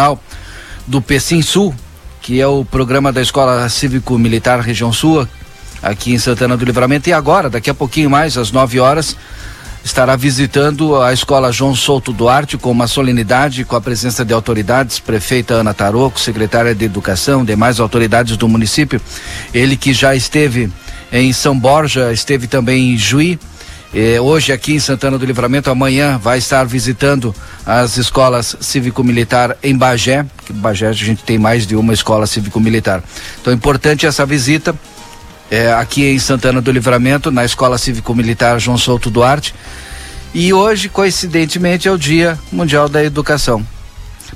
Jornal 0.00 0.22
do 0.86 1.02
PECIM 1.02 1.42
Sul, 1.42 1.74
que 2.22 2.40
é 2.40 2.46
o 2.46 2.64
programa 2.64 3.12
da 3.12 3.20
Escola 3.20 3.68
Cívico-Militar 3.68 4.60
Região 4.60 4.92
Sul, 4.92 5.28
aqui 5.82 6.12
em 6.12 6.18
Santana 6.18 6.56
do 6.56 6.64
Livramento. 6.64 7.08
E 7.08 7.12
agora, 7.12 7.50
daqui 7.50 7.68
a 7.68 7.74
pouquinho 7.74 8.08
mais, 8.08 8.38
às 8.38 8.50
9 8.50 8.80
horas, 8.80 9.14
estará 9.84 10.16
visitando 10.16 11.00
a 11.00 11.12
escola 11.12 11.52
João 11.52 11.74
Souto 11.74 12.12
Duarte 12.12 12.56
com 12.56 12.70
uma 12.70 12.86
solenidade, 12.86 13.64
com 13.64 13.76
a 13.76 13.80
presença 13.80 14.24
de 14.24 14.32
autoridades, 14.32 14.98
prefeita 14.98 15.54
Ana 15.54 15.74
Taroco, 15.74 16.18
secretária 16.18 16.74
de 16.74 16.84
Educação, 16.84 17.44
demais 17.44 17.78
autoridades 17.78 18.36
do 18.36 18.48
município. 18.48 19.00
Ele 19.52 19.76
que 19.76 19.92
já 19.92 20.14
esteve 20.16 20.72
em 21.12 21.32
São 21.32 21.58
Borja, 21.58 22.10
esteve 22.12 22.46
também 22.46 22.94
em 22.94 22.96
Juí. 22.96 23.38
Eh, 23.92 24.20
hoje 24.20 24.52
aqui 24.52 24.74
em 24.74 24.78
Santana 24.78 25.18
do 25.18 25.26
Livramento, 25.26 25.68
amanhã 25.68 26.16
vai 26.16 26.38
estar 26.38 26.64
visitando 26.64 27.34
as 27.66 27.96
escolas 27.96 28.56
cívico-militar 28.60 29.56
em 29.62 29.76
Bagé, 29.76 30.24
que 30.46 30.52
Bagé 30.52 30.86
a 30.86 30.92
gente 30.92 31.24
tem 31.24 31.38
mais 31.38 31.66
de 31.66 31.74
uma 31.74 31.92
escola 31.92 32.26
cívico-militar. 32.26 33.02
Então 33.40 33.52
é 33.52 33.56
importante 33.56 34.06
essa 34.06 34.24
visita 34.24 34.74
é, 35.50 35.72
aqui 35.72 36.04
em 36.04 36.18
Santana 36.20 36.60
do 36.60 36.70
Livramento, 36.70 37.32
na 37.32 37.44
Escola 37.44 37.76
Cívico-Militar 37.76 38.60
João 38.60 38.78
Souto 38.78 39.10
Duarte. 39.10 39.52
E 40.32 40.52
hoje, 40.52 40.88
coincidentemente, 40.88 41.88
é 41.88 41.90
o 41.90 41.98
Dia 41.98 42.38
Mundial 42.52 42.88
da 42.88 43.02
Educação. 43.02 43.66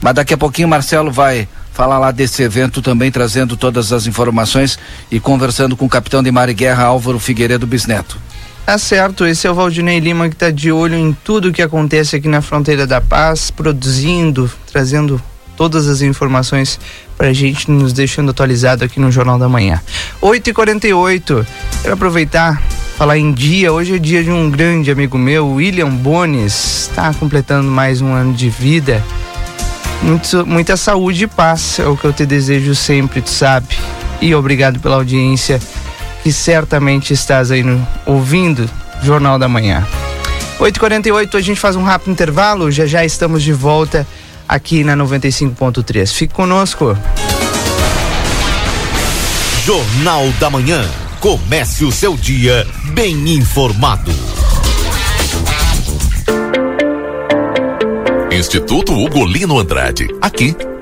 Mas 0.00 0.14
daqui 0.16 0.34
a 0.34 0.36
pouquinho 0.36 0.66
Marcelo 0.66 1.12
vai 1.12 1.46
falar 1.72 2.00
lá 2.00 2.10
desse 2.10 2.42
evento 2.42 2.82
também, 2.82 3.12
trazendo 3.12 3.56
todas 3.56 3.92
as 3.92 4.08
informações 4.08 4.76
e 5.08 5.20
conversando 5.20 5.76
com 5.76 5.86
o 5.86 5.88
capitão 5.88 6.20
de 6.20 6.32
mar 6.32 6.48
e 6.48 6.54
guerra 6.54 6.84
Álvaro 6.84 7.20
Figueiredo 7.20 7.64
Bisneto. 7.64 8.18
Tá 8.66 8.78
certo, 8.78 9.26
esse 9.26 9.46
é 9.46 9.50
o 9.50 9.54
Valdinei 9.54 10.00
Lima 10.00 10.26
que 10.26 10.34
está 10.34 10.50
de 10.50 10.72
olho 10.72 10.94
em 10.94 11.12
tudo 11.12 11.52
que 11.52 11.60
acontece 11.60 12.16
aqui 12.16 12.28
na 12.28 12.40
fronteira 12.40 12.86
da 12.86 12.98
paz, 12.98 13.50
produzindo, 13.50 14.50
trazendo 14.72 15.20
todas 15.54 15.86
as 15.86 16.00
informações 16.00 16.80
para 17.14 17.28
a 17.28 17.32
gente, 17.34 17.70
nos 17.70 17.92
deixando 17.92 18.30
atualizado 18.30 18.82
aqui 18.82 18.98
no 18.98 19.12
Jornal 19.12 19.38
da 19.38 19.50
Manhã. 19.50 19.82
8h48, 20.22 21.46
quero 21.82 21.94
aproveitar, 21.94 22.62
falar 22.96 23.18
em 23.18 23.32
dia. 23.32 23.70
Hoje 23.70 23.96
é 23.96 23.98
dia 23.98 24.24
de 24.24 24.30
um 24.30 24.50
grande 24.50 24.90
amigo 24.90 25.18
meu, 25.18 25.46
William 25.46 25.90
Bones, 25.90 26.88
está 26.88 27.12
completando 27.12 27.70
mais 27.70 28.00
um 28.00 28.14
ano 28.14 28.32
de 28.32 28.48
vida. 28.48 29.04
Muito, 30.02 30.46
muita 30.46 30.74
saúde 30.78 31.24
e 31.24 31.26
paz 31.26 31.78
é 31.78 31.86
o 31.86 31.98
que 31.98 32.06
eu 32.06 32.14
te 32.14 32.24
desejo 32.24 32.74
sempre, 32.74 33.20
tu 33.20 33.28
sabe. 33.28 33.76
E 34.22 34.34
obrigado 34.34 34.80
pela 34.80 34.96
audiência 34.96 35.60
que 36.24 36.32
certamente 36.32 37.12
estás 37.12 37.50
aí 37.50 37.62
no, 37.62 37.86
ouvindo 38.06 38.68
Jornal 39.02 39.38
da 39.38 39.46
Manhã. 39.46 39.86
8h48, 40.58 41.34
a 41.34 41.40
gente 41.42 41.60
faz 41.60 41.76
um 41.76 41.82
rápido 41.82 42.12
intervalo, 42.12 42.70
já 42.70 42.86
já 42.86 43.04
estamos 43.04 43.42
de 43.42 43.52
volta 43.52 44.06
aqui 44.48 44.82
na 44.82 44.96
95.3. 44.96 46.10
Fique 46.10 46.32
conosco. 46.32 46.96
Jornal 49.66 50.26
da 50.40 50.48
Manhã. 50.48 50.88
Comece 51.20 51.84
o 51.84 51.92
seu 51.92 52.16
dia 52.16 52.66
bem 52.94 53.34
informado. 53.34 54.10
Instituto 58.32 58.94
Ugolino 58.94 59.58
Andrade. 59.58 60.08
Aqui 60.22 60.56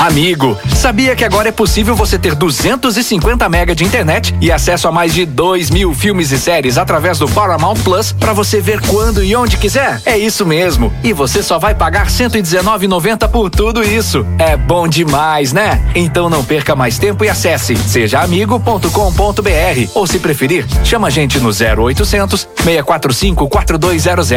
Amigo, 0.00 0.58
sabia 0.74 1.14
que 1.14 1.26
agora 1.26 1.50
é 1.50 1.52
possível 1.52 1.94
você 1.94 2.18
ter 2.18 2.34
250 2.34 3.46
mega 3.50 3.74
de 3.74 3.84
internet 3.84 4.34
e 4.40 4.50
acesso 4.50 4.88
a 4.88 4.90
mais 4.90 5.12
de 5.12 5.26
2 5.26 5.68
mil 5.68 5.92
filmes 5.92 6.32
e 6.32 6.38
séries 6.38 6.78
através 6.78 7.18
do 7.18 7.28
Paramount 7.28 7.74
Plus 7.84 8.10
para 8.10 8.32
você 8.32 8.62
ver 8.62 8.80
quando 8.86 9.22
e 9.22 9.36
onde 9.36 9.58
quiser? 9.58 10.00
É 10.06 10.16
isso 10.16 10.46
mesmo. 10.46 10.90
E 11.04 11.12
você 11.12 11.42
só 11.42 11.58
vai 11.58 11.74
pagar 11.74 12.06
119,90 12.06 13.28
por 13.28 13.50
tudo 13.50 13.82
isso. 13.82 14.24
É 14.38 14.56
bom 14.56 14.88
demais, 14.88 15.52
né? 15.52 15.78
Então 15.94 16.30
não 16.30 16.42
perca 16.42 16.74
mais 16.74 16.98
tempo 16.98 17.22
e 17.22 17.28
acesse 17.28 17.76
sejaamigo.com.br 17.76 19.90
ou 19.94 20.06
se 20.06 20.18
preferir, 20.18 20.66
chama 20.82 21.08
a 21.08 21.10
gente 21.10 21.38
no 21.38 21.50
0800 21.50 22.48
645 22.56 23.46
4200. 23.50 24.30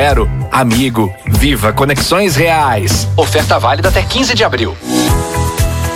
Amigo, 0.52 1.10
viva 1.26 1.72
conexões 1.72 2.36
reais. 2.36 3.08
Oferta 3.16 3.58
válida 3.58 3.88
até 3.88 4.04
15 4.04 4.36
de 4.36 4.44
abril. 4.44 4.76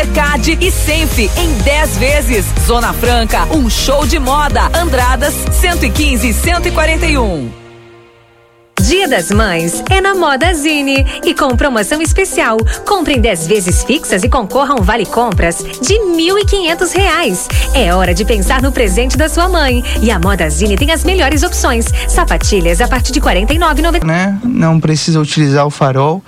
Hipercard 0.00 0.56
e 0.62 0.70
Senf 0.70 1.18
em 1.18 1.52
10 1.62 1.98
vezes. 1.98 2.46
Zona 2.66 2.90
Franca, 2.90 3.44
um 3.54 3.68
show 3.68 4.06
de 4.06 4.18
moda. 4.18 4.70
Andradas 4.74 5.34
115 5.52 6.26
e 6.26 6.32
141. 6.32 7.50
Dia 8.80 9.06
das 9.06 9.30
Mães 9.30 9.84
é 9.90 10.00
na 10.00 10.14
Moda 10.14 10.54
Zine 10.54 11.04
e 11.22 11.34
com 11.34 11.54
promoção 11.54 12.00
especial. 12.00 12.56
Compre 12.86 13.16
em 13.16 13.20
10 13.20 13.46
vezes 13.46 13.84
fixas 13.84 14.24
e 14.24 14.28
concorra 14.30 14.72
a 14.72 14.80
um 14.80 14.82
vale 14.82 15.04
compras 15.04 15.58
de 15.58 15.94
1.500 15.94 16.96
reais. 16.96 17.48
É 17.74 17.94
hora 17.94 18.14
de 18.14 18.24
pensar 18.24 18.62
no 18.62 18.72
presente 18.72 19.18
da 19.18 19.28
sua 19.28 19.50
mãe. 19.50 19.84
E 20.00 20.10
a 20.10 20.18
Moda 20.18 20.48
Zine 20.48 20.78
tem 20.78 20.92
as 20.92 21.04
melhores 21.04 21.42
opções. 21.42 21.84
Sapatilhas 22.08 22.80
a 22.80 22.88
partir 22.88 23.12
de 23.12 23.20
R$ 23.20 23.44
49,90. 23.44 24.02
Né? 24.02 24.38
Não 24.44 24.80
precisa 24.80 25.20
utilizar 25.20 25.66
o 25.66 25.70
farol, 25.70 26.22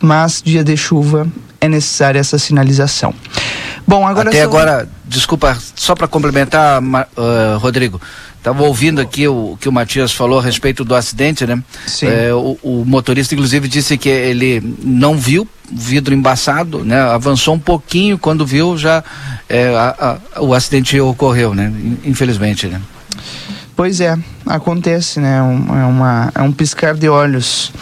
mas 0.00 0.40
dia 0.42 0.64
de 0.64 0.78
chuva 0.78 1.26
é 1.60 1.68
necessária 1.68 2.18
essa 2.18 2.38
sinalização. 2.38 3.14
Bom, 3.86 4.06
agora 4.06 4.28
Até 4.28 4.42
agora, 4.42 4.88
desculpa, 5.04 5.56
só 5.74 5.94
para 5.94 6.06
complementar, 6.06 6.82
uh, 6.82 7.58
Rodrigo. 7.58 8.00
Estava 8.36 8.62
ouvindo 8.62 9.00
aqui 9.00 9.26
o 9.26 9.58
que 9.60 9.68
o 9.68 9.72
Matias 9.72 10.12
falou 10.12 10.38
a 10.38 10.42
respeito 10.42 10.84
do 10.84 10.94
acidente, 10.94 11.44
né? 11.44 11.62
Sim. 11.86 12.06
É, 12.06 12.32
o, 12.32 12.56
o, 12.62 12.84
motorista, 12.86 13.34
inclusive, 13.34 13.66
disse 13.66 13.98
que 13.98 14.08
ele 14.08 14.62
não 14.82 15.16
viu 15.16 15.46
vidro 15.70 16.14
embaçado, 16.14 16.84
né? 16.84 17.00
Avançou 17.00 17.54
um 17.54 17.58
pouquinho, 17.58 18.16
quando 18.16 18.46
viu, 18.46 18.78
já 18.78 19.02
é, 19.48 19.74
a, 19.74 20.18
a, 20.36 20.40
o 20.40 20.54
acidente 20.54 20.98
ocorreu, 21.00 21.52
né? 21.52 21.72
Infelizmente, 22.04 22.68
né? 22.68 22.80
Pois 23.78 24.00
é, 24.00 24.18
acontece, 24.44 25.20
né? 25.20 25.40
Um, 25.40 25.78
é, 25.78 25.84
uma, 25.84 26.32
é 26.34 26.42
um 26.42 26.50
piscar 26.50 26.96
de 26.96 27.08
olhos. 27.08 27.72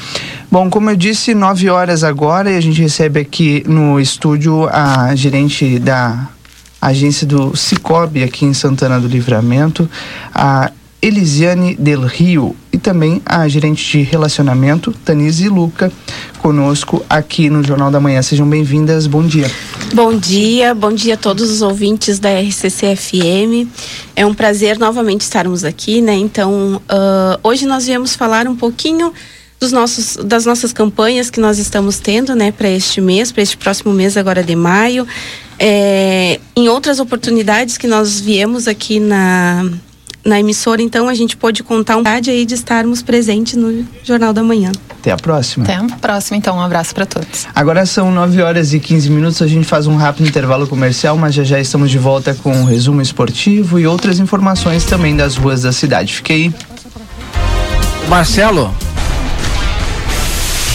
Bom, 0.52 0.68
como 0.68 0.90
eu 0.90 0.94
disse, 0.94 1.32
nove 1.34 1.70
horas 1.70 2.04
agora 2.04 2.50
e 2.50 2.56
a 2.58 2.60
gente 2.60 2.82
recebe 2.82 3.18
aqui 3.18 3.64
no 3.66 3.98
estúdio 3.98 4.68
a 4.70 5.14
gerente 5.14 5.78
da 5.78 6.28
agência 6.82 7.26
do 7.26 7.56
Cicobi 7.56 8.22
aqui 8.22 8.44
em 8.44 8.52
Santana 8.52 9.00
do 9.00 9.08
Livramento, 9.08 9.88
a 10.34 10.70
Elisiane 11.06 11.76
Del 11.76 12.00
Rio 12.00 12.56
e 12.72 12.78
também 12.78 13.22
a 13.24 13.46
gerente 13.46 13.98
de 13.98 14.02
relacionamento, 14.02 14.92
Tanise 15.04 15.48
Luca, 15.48 15.92
conosco 16.40 17.04
aqui 17.08 17.48
no 17.48 17.62
Jornal 17.62 17.92
da 17.92 18.00
Manhã. 18.00 18.20
Sejam 18.22 18.48
bem-vindas, 18.48 19.06
bom 19.06 19.22
dia. 19.22 19.48
Bom 19.94 20.18
dia, 20.18 20.74
bom 20.74 20.92
dia 20.92 21.14
a 21.14 21.16
todos 21.16 21.48
os 21.48 21.62
ouvintes 21.62 22.18
da 22.18 22.30
RCC-FM. 22.40 23.68
É 24.16 24.26
um 24.26 24.34
prazer 24.34 24.80
novamente 24.80 25.20
estarmos 25.20 25.62
aqui, 25.62 26.02
né? 26.02 26.14
Então, 26.16 26.82
uh, 26.90 27.38
hoje 27.40 27.66
nós 27.66 27.86
viemos 27.86 28.16
falar 28.16 28.48
um 28.48 28.56
pouquinho 28.56 29.12
dos 29.60 29.70
nossos, 29.70 30.16
das 30.16 30.44
nossas 30.44 30.72
campanhas 30.72 31.30
que 31.30 31.38
nós 31.38 31.58
estamos 31.58 32.00
tendo, 32.00 32.34
né, 32.34 32.50
para 32.50 32.68
este 32.68 33.00
mês, 33.00 33.30
para 33.30 33.42
este 33.42 33.56
próximo 33.56 33.92
mês 33.92 34.16
agora 34.16 34.42
de 34.42 34.56
maio. 34.56 35.06
É, 35.56 36.40
em 36.54 36.68
outras 36.68 36.98
oportunidades 36.98 37.78
que 37.78 37.86
nós 37.86 38.20
viemos 38.20 38.68
aqui 38.68 39.00
na, 39.00 39.64
na 40.26 40.40
emissora, 40.40 40.82
então 40.82 41.08
a 41.08 41.14
gente 41.14 41.36
pode 41.36 41.62
contar 41.62 41.96
um 41.96 42.02
tarde 42.02 42.30
aí 42.30 42.44
de 42.44 42.54
estarmos 42.54 43.00
presentes 43.00 43.54
no 43.54 43.86
Jornal 44.02 44.32
da 44.32 44.42
Manhã. 44.42 44.72
Até 44.90 45.12
a 45.12 45.16
próxima. 45.16 45.64
Até 45.64 45.76
a 45.76 45.96
próxima, 45.98 46.36
então. 46.36 46.56
Um 46.56 46.60
abraço 46.60 46.92
para 46.92 47.06
todos. 47.06 47.46
Agora 47.54 47.86
são 47.86 48.10
9 48.10 48.42
horas 48.42 48.72
e 48.74 48.80
15 48.80 49.08
minutos. 49.08 49.40
A 49.40 49.46
gente 49.46 49.64
faz 49.64 49.86
um 49.86 49.96
rápido 49.96 50.26
intervalo 50.26 50.66
comercial, 50.66 51.16
mas 51.16 51.34
já 51.34 51.44
já 51.44 51.60
estamos 51.60 51.90
de 51.90 51.98
volta 51.98 52.34
com 52.34 52.52
um 52.52 52.64
resumo 52.64 53.00
esportivo 53.00 53.78
e 53.78 53.86
outras 53.86 54.18
informações 54.18 54.84
também 54.84 55.14
das 55.14 55.36
ruas 55.36 55.62
da 55.62 55.72
cidade. 55.72 56.12
Fique 56.12 56.32
aí. 56.32 56.54
Marcelo. 58.08 58.74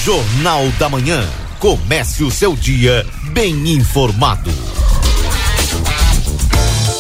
Jornal 0.03 0.69
da 0.80 0.88
Manhã. 0.88 1.24
Comece 1.59 2.24
o 2.24 2.31
seu 2.31 2.56
dia 2.56 3.06
bem 3.33 3.74
informado. 3.74 4.51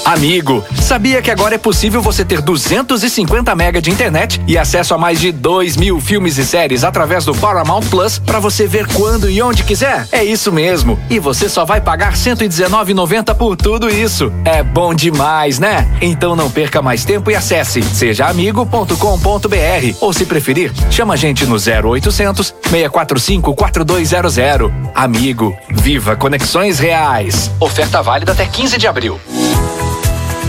Amigo, 0.03 0.63
sabia 0.81 1.21
que 1.21 1.29
agora 1.29 1.55
é 1.55 1.57
possível 1.57 2.01
você 2.01 2.25
ter 2.25 2.41
250 2.41 3.55
mega 3.55 3.81
de 3.81 3.91
internet 3.91 4.41
e 4.47 4.57
acesso 4.57 4.93
a 4.93 4.97
mais 4.97 5.19
de 5.19 5.31
2 5.31 5.77
mil 5.77 6.01
filmes 6.01 6.37
e 6.37 6.45
séries 6.45 6.83
através 6.83 7.23
do 7.23 7.35
Paramount 7.35 7.83
Plus 7.83 8.17
para 8.17 8.39
você 8.39 8.65
ver 8.65 8.87
quando 8.87 9.29
e 9.29 9.41
onde 9.41 9.63
quiser? 9.63 10.07
É 10.11 10.23
isso 10.23 10.51
mesmo. 10.51 10.99
E 11.09 11.19
você 11.19 11.47
só 11.47 11.65
vai 11.65 11.79
pagar 11.79 12.13
119,90 12.13 13.35
por 13.35 13.55
tudo 13.55 13.89
isso. 13.89 14.31
É 14.43 14.63
bom 14.63 14.93
demais, 14.93 15.59
né? 15.59 15.87
Então 16.01 16.35
não 16.35 16.49
perca 16.49 16.81
mais 16.81 17.05
tempo 17.05 17.29
e 17.29 17.35
acesse 17.35 17.83
sejaamigo.com.br 17.83 19.95
ou 20.01 20.13
se 20.13 20.25
preferir, 20.25 20.73
chama 20.89 21.13
a 21.13 21.17
gente 21.17 21.45
no 21.45 21.55
0800 21.55 22.55
645 22.69 23.53
4200. 23.53 24.41
Amigo, 24.95 25.55
viva 25.69 26.15
conexões 26.15 26.79
reais. 26.79 27.51
Oferta 27.59 28.01
válida 28.01 28.31
até 28.31 28.45
15 28.45 28.77
de 28.77 28.87
abril. 28.87 29.19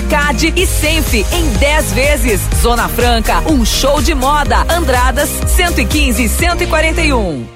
Hipercard 0.00 0.52
e 0.56 0.66
Senf 0.66 1.14
em 1.14 1.50
10 1.58 1.92
vezes. 1.92 2.40
Zona 2.62 2.88
Franca, 2.88 3.40
um 3.50 3.64
show 3.66 4.00
de 4.00 4.14
moda. 4.14 4.64
Andradas 4.68 5.28
115 5.46 6.24
e 6.24 6.28
141. 6.28 7.46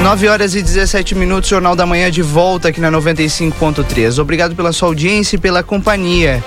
Nove 0.00 0.28
horas 0.28 0.54
e 0.54 0.62
17 0.62 1.14
minutos, 1.14 1.48
Jornal 1.48 1.76
da 1.76 1.86
Manhã 1.86 2.10
de 2.10 2.22
volta 2.22 2.68
aqui 2.68 2.80
na 2.80 2.90
95.3. 2.90 4.18
Obrigado 4.20 4.54
pela 4.54 4.72
sua 4.72 4.88
audiência 4.88 5.36
e 5.36 5.38
pela 5.38 5.62
companhia. 5.62 6.42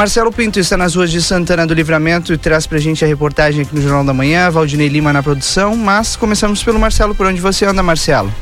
Marcelo 0.00 0.32
Pinto 0.32 0.58
está 0.58 0.78
nas 0.78 0.94
ruas 0.94 1.10
de 1.10 1.20
Santana 1.20 1.66
do 1.66 1.74
Livramento 1.74 2.32
e 2.32 2.38
traz 2.38 2.66
pra 2.66 2.78
gente 2.78 3.04
a 3.04 3.06
reportagem 3.06 3.60
aqui 3.60 3.74
no 3.74 3.82
Jornal 3.82 4.02
da 4.02 4.14
Manhã, 4.14 4.50
Valdinei 4.50 4.88
Lima 4.88 5.12
na 5.12 5.22
produção, 5.22 5.76
mas 5.76 6.16
começamos 6.16 6.64
pelo 6.64 6.80
Marcelo, 6.80 7.14
por 7.14 7.26
onde 7.26 7.38
você 7.38 7.66
anda, 7.66 7.82
Marcelo? 7.82 8.32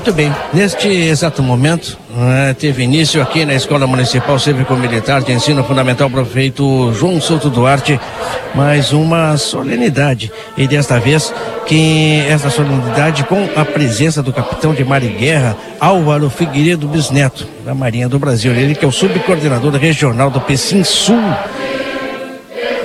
Muito 0.00 0.14
bem, 0.14 0.34
neste 0.54 0.88
exato 0.88 1.42
momento, 1.42 1.98
né, 2.16 2.56
teve 2.58 2.82
início 2.82 3.20
aqui 3.20 3.44
na 3.44 3.52
Escola 3.52 3.86
Municipal 3.86 4.38
Cívico-Militar 4.38 5.20
de 5.20 5.30
Ensino 5.30 5.62
Fundamental 5.62 6.08
Prefeito 6.08 6.90
João 6.94 7.20
Souto 7.20 7.50
Duarte, 7.50 8.00
mais 8.54 8.94
uma 8.94 9.36
solenidade. 9.36 10.32
E 10.56 10.66
desta 10.66 10.98
vez, 10.98 11.34
que 11.66 12.24
esta 12.30 12.48
solenidade 12.48 13.24
com 13.24 13.46
a 13.54 13.62
presença 13.62 14.22
do 14.22 14.32
capitão 14.32 14.72
de 14.72 14.82
mar 14.86 15.02
e 15.02 15.08
guerra, 15.08 15.54
Álvaro 15.78 16.30
Figueiredo 16.30 16.88
Bisneto, 16.88 17.46
da 17.62 17.74
Marinha 17.74 18.08
do 18.08 18.18
Brasil. 18.18 18.54
Ele 18.54 18.74
que 18.74 18.86
é 18.86 18.88
o 18.88 18.92
subcoordenador 18.92 19.74
regional 19.74 20.30
do 20.30 20.40
Pecim 20.40 20.82
Sul, 20.82 21.22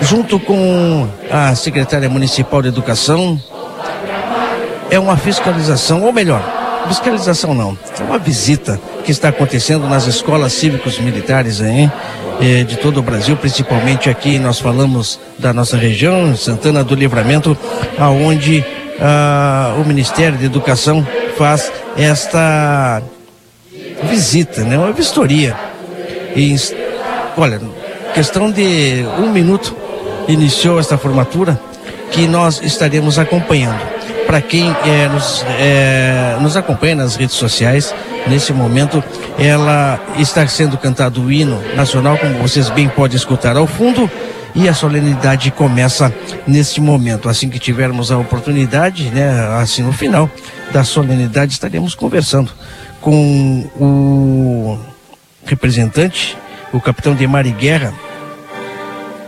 junto 0.01 0.37
com 0.37 1.07
a 1.31 1.55
secretária 1.55 2.09
municipal 2.09 2.61
de 2.61 2.67
educação, 2.67 3.41
é 4.89 4.99
uma 4.99 5.15
fiscalização, 5.15 6.03
ou 6.03 6.11
melhor, 6.11 6.54
fiscalização 6.87 7.53
não, 7.53 7.77
é 7.99 8.03
uma 8.03 8.19
visita 8.19 8.79
que 9.03 9.11
está 9.11 9.29
acontecendo 9.29 9.87
nas 9.87 10.07
escolas 10.07 10.53
cívicos 10.53 10.99
militares 10.99 11.61
aí, 11.61 11.89
eh, 12.41 12.63
de 12.63 12.77
todo 12.77 12.99
o 12.99 13.03
Brasil, 13.03 13.35
principalmente 13.37 14.09
aqui 14.09 14.39
nós 14.39 14.59
falamos 14.59 15.19
da 15.37 15.53
nossa 15.53 15.77
região, 15.77 16.35
Santana 16.35 16.83
do 16.83 16.95
Livramento, 16.95 17.57
aonde 17.97 18.63
ah, 18.99 19.75
o 19.77 19.85
Ministério 19.85 20.37
da 20.37 20.45
Educação 20.45 21.05
faz 21.37 21.71
esta 21.97 23.01
visita, 24.03 24.63
né, 24.63 24.77
uma 24.77 24.91
vistoria. 24.91 25.55
E, 26.35 26.55
olha, 27.37 27.61
questão 28.13 28.51
de 28.51 29.05
um 29.19 29.31
minuto 29.31 29.75
iniciou 30.27 30.79
esta 30.79 30.97
formatura 30.97 31.59
que 32.11 32.27
nós 32.27 32.61
estaremos 32.61 33.17
acompanhando 33.19 33.94
para 34.25 34.41
quem 34.41 34.75
é, 34.85 35.07
nos, 35.07 35.45
é, 35.59 36.37
nos 36.41 36.57
acompanha 36.57 36.95
nas 36.95 37.15
redes 37.15 37.35
sociais, 37.35 37.93
nesse 38.27 38.51
momento, 38.51 39.03
ela 39.37 39.99
está 40.17 40.45
sendo 40.47 40.77
cantado 40.77 41.23
o 41.23 41.31
hino 41.31 41.61
nacional, 41.75 42.17
como 42.17 42.33
vocês 42.35 42.69
bem 42.69 42.89
podem 42.89 43.15
escutar 43.15 43.55
ao 43.55 43.67
fundo, 43.67 44.09
e 44.53 44.69
a 44.69 44.73
solenidade 44.73 45.51
começa 45.51 46.13
neste 46.47 46.79
momento. 46.79 47.27
Assim 47.29 47.49
que 47.49 47.59
tivermos 47.59 48.11
a 48.11 48.17
oportunidade, 48.17 49.09
né, 49.09 49.29
assim 49.59 49.83
no 49.83 49.91
final 49.91 50.29
da 50.71 50.83
solenidade, 50.83 51.53
estaremos 51.53 51.93
conversando 51.93 52.51
com 53.01 53.69
o 53.75 54.79
representante, 55.45 56.37
o 56.73 56.81
capitão 56.81 57.13
de 57.13 57.27
Mar 57.27 57.45
e 57.45 57.51
Guerra, 57.51 57.93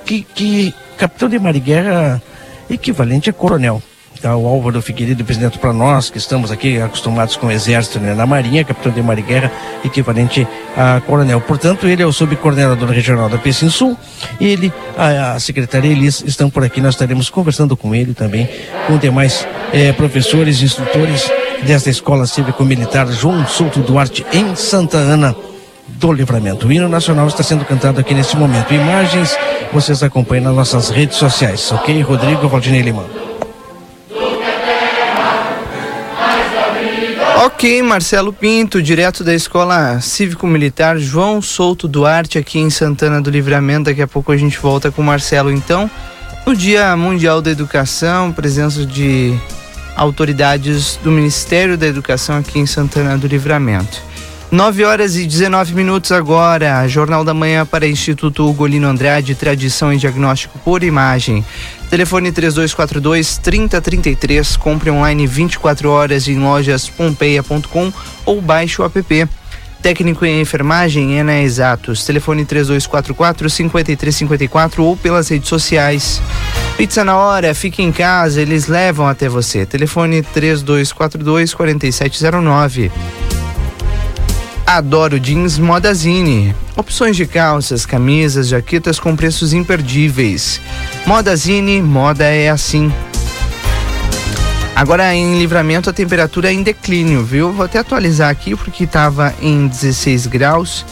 que, 0.06 0.24
que 0.24 0.74
capitão 0.98 1.30
de 1.30 1.38
Mar 1.38 1.56
e 1.56 1.60
Guerra 1.60 2.22
equivalente 2.70 3.30
a 3.30 3.34
coronel 3.34 3.82
tá, 4.20 4.36
o 4.36 4.48
Álvaro 4.48 4.82
Figueiredo 4.82 5.24
presidente 5.24 5.58
para 5.58 5.74
nós, 5.74 6.10
que 6.10 6.18
estamos 6.18 6.52
aqui 6.52 6.82
acostumados 6.82 7.36
com 7.36 7.48
o 7.48 7.52
Exército, 7.52 8.00
né, 8.00 8.14
na 8.14 8.26
Marinha, 8.26 8.64
capitão 8.64 8.92
de 8.92 9.02
Mar 9.02 9.18
e 9.18 9.22
Guerra, 9.22 9.52
equivalente 9.84 10.48
a 10.76 11.02
coronel. 11.02 11.42
Portanto, 11.42 11.88
ele 11.88 12.02
é 12.02 12.06
o 12.06 12.12
subcoordenador 12.12 12.90
regional 12.90 13.30
da 13.30 13.38
Pecim 13.38 13.70
Sul, 13.70 13.98
ele, 14.40 14.72
a, 14.98 15.34
a 15.34 15.40
secretaria 15.40 15.92
Elis 15.92 16.24
estão 16.26 16.50
por 16.50 16.64
aqui, 16.64 16.82
nós 16.82 16.96
estaremos 16.96 17.30
conversando 17.30 17.76
com 17.76 17.94
ele 17.94 18.14
também, 18.14 18.50
com 18.88 18.98
demais 18.98 19.48
eh, 19.74 19.92
professores, 19.94 20.62
instrutores 20.62 21.30
desta 21.66 21.90
Escola 21.90 22.26
Cívico-Militar 22.26 23.08
João 23.08 23.46
Souto 23.48 23.82
Duarte, 23.82 24.26
em 24.34 24.56
Santa 24.56 24.98
Ana 24.98 25.36
do 25.88 26.12
Livramento. 26.12 26.68
O 26.68 26.72
hino 26.72 26.90
nacional 26.90 27.28
está 27.28 27.44
sendo 27.44 27.66
cantado 27.66 28.00
aqui 28.00 28.14
neste 28.14 28.38
momento. 28.38 28.74
Imagens 28.74 29.38
vocês 29.72 30.04
acompanham 30.04 30.46
nas 30.46 30.56
nossas 30.56 30.90
redes 30.90 31.18
sociais, 31.18 31.72
ok? 31.72 32.02
Rodrigo 32.02 32.48
Valdinei 32.48 32.82
Lima. 32.82 33.27
Ok, 37.46 37.84
Marcelo 37.84 38.34
Pinto, 38.34 38.82
direto 38.82 39.24
da 39.24 39.32
Escola 39.32 40.02
Cívico-Militar 40.02 40.98
João 40.98 41.40
Souto 41.40 41.88
Duarte, 41.88 42.40
aqui 42.40 42.58
em 42.58 42.72
Santana 42.72 43.22
do 43.22 43.30
Livramento. 43.30 43.86
Daqui 43.86 44.02
a 44.02 44.08
pouco 44.08 44.32
a 44.32 44.38
gente 44.38 44.58
volta 44.58 44.92
com 44.92 45.04
o 45.04 45.06
Marcelo. 45.06 45.52
Então, 45.52 45.90
no 46.48 46.56
Dia 46.56 46.98
Mundial 46.98 47.40
da 47.40 47.52
Educação, 47.52 48.32
presença 48.32 48.84
de 48.84 49.38
autoridades 49.96 50.98
do 51.04 51.12
Ministério 51.12 51.78
da 51.78 51.86
Educação 51.86 52.38
aqui 52.40 52.58
em 52.58 52.66
Santana 52.66 53.16
do 53.16 53.28
Livramento. 53.28 54.07
9 54.50 54.86
horas 54.86 55.18
e 55.18 55.26
19 55.26 55.74
minutos 55.74 56.12
agora. 56.14 56.88
Jornal 56.88 57.26
da 57.26 57.34
Manhã 57.34 57.66
para 57.66 57.86
Instituto 57.86 58.50
Ugolino 58.50 58.88
Andrade, 58.88 59.36
tradição 59.36 59.92
em 59.92 59.98
diagnóstico 59.98 60.58
por 60.60 60.84
imagem. 60.84 61.44
Telefone 61.90 62.32
3242 62.32 63.38
3033. 63.40 64.56
Compre 64.56 64.90
online 64.90 65.28
24 65.28 65.90
horas 65.90 66.30
em 66.30 66.40
lojas 66.40 66.88
pompeia.com 66.88 67.92
ou 68.26 68.42
baixe 68.42 68.82
o 68.82 68.86
app. 68.86 69.28
Técnico 69.82 70.26
em 70.26 70.40
enfermagem 70.40 71.20
é 71.20 71.24
na 71.24 71.42
Exatos. 71.42 72.06
Telefone 72.06 72.46
3244 72.46 73.50
5354 73.50 74.82
ou 74.82 74.96
pelas 74.96 75.28
redes 75.28 75.50
sociais. 75.50 76.22
Pizza 76.78 77.04
na 77.04 77.18
hora, 77.18 77.54
fique 77.54 77.84
em 77.84 77.92
casa, 77.92 78.42
eles 78.42 78.68
levam 78.68 79.08
até 79.08 79.28
você. 79.28 79.66
Telefone 79.66 80.24
3242 80.24 81.54
4709. 81.54 82.92
Adoro 84.68 85.18
Jeans 85.18 85.58
Modazine. 85.58 86.54
Opções 86.76 87.16
de 87.16 87.26
calças, 87.26 87.86
camisas, 87.86 88.50
jaquetas 88.50 89.00
com 89.00 89.16
preços 89.16 89.54
imperdíveis. 89.54 90.60
Modazine, 91.06 91.82
moda 91.82 92.26
é 92.26 92.50
assim. 92.50 92.92
Agora 94.76 95.16
em 95.16 95.40
livramento 95.40 95.90
a 95.90 95.94
temperatura 95.94 96.50
é 96.50 96.54
em 96.54 96.64
declínio, 96.64 97.24
viu? 97.24 97.54
Vou 97.54 97.64
até 97.64 97.80
atualizar 97.80 98.30
aqui 98.30 98.58
porque 98.58 98.84
estava 98.84 99.34
em 99.42 99.68
16 99.68 100.28
graus. 100.28 100.86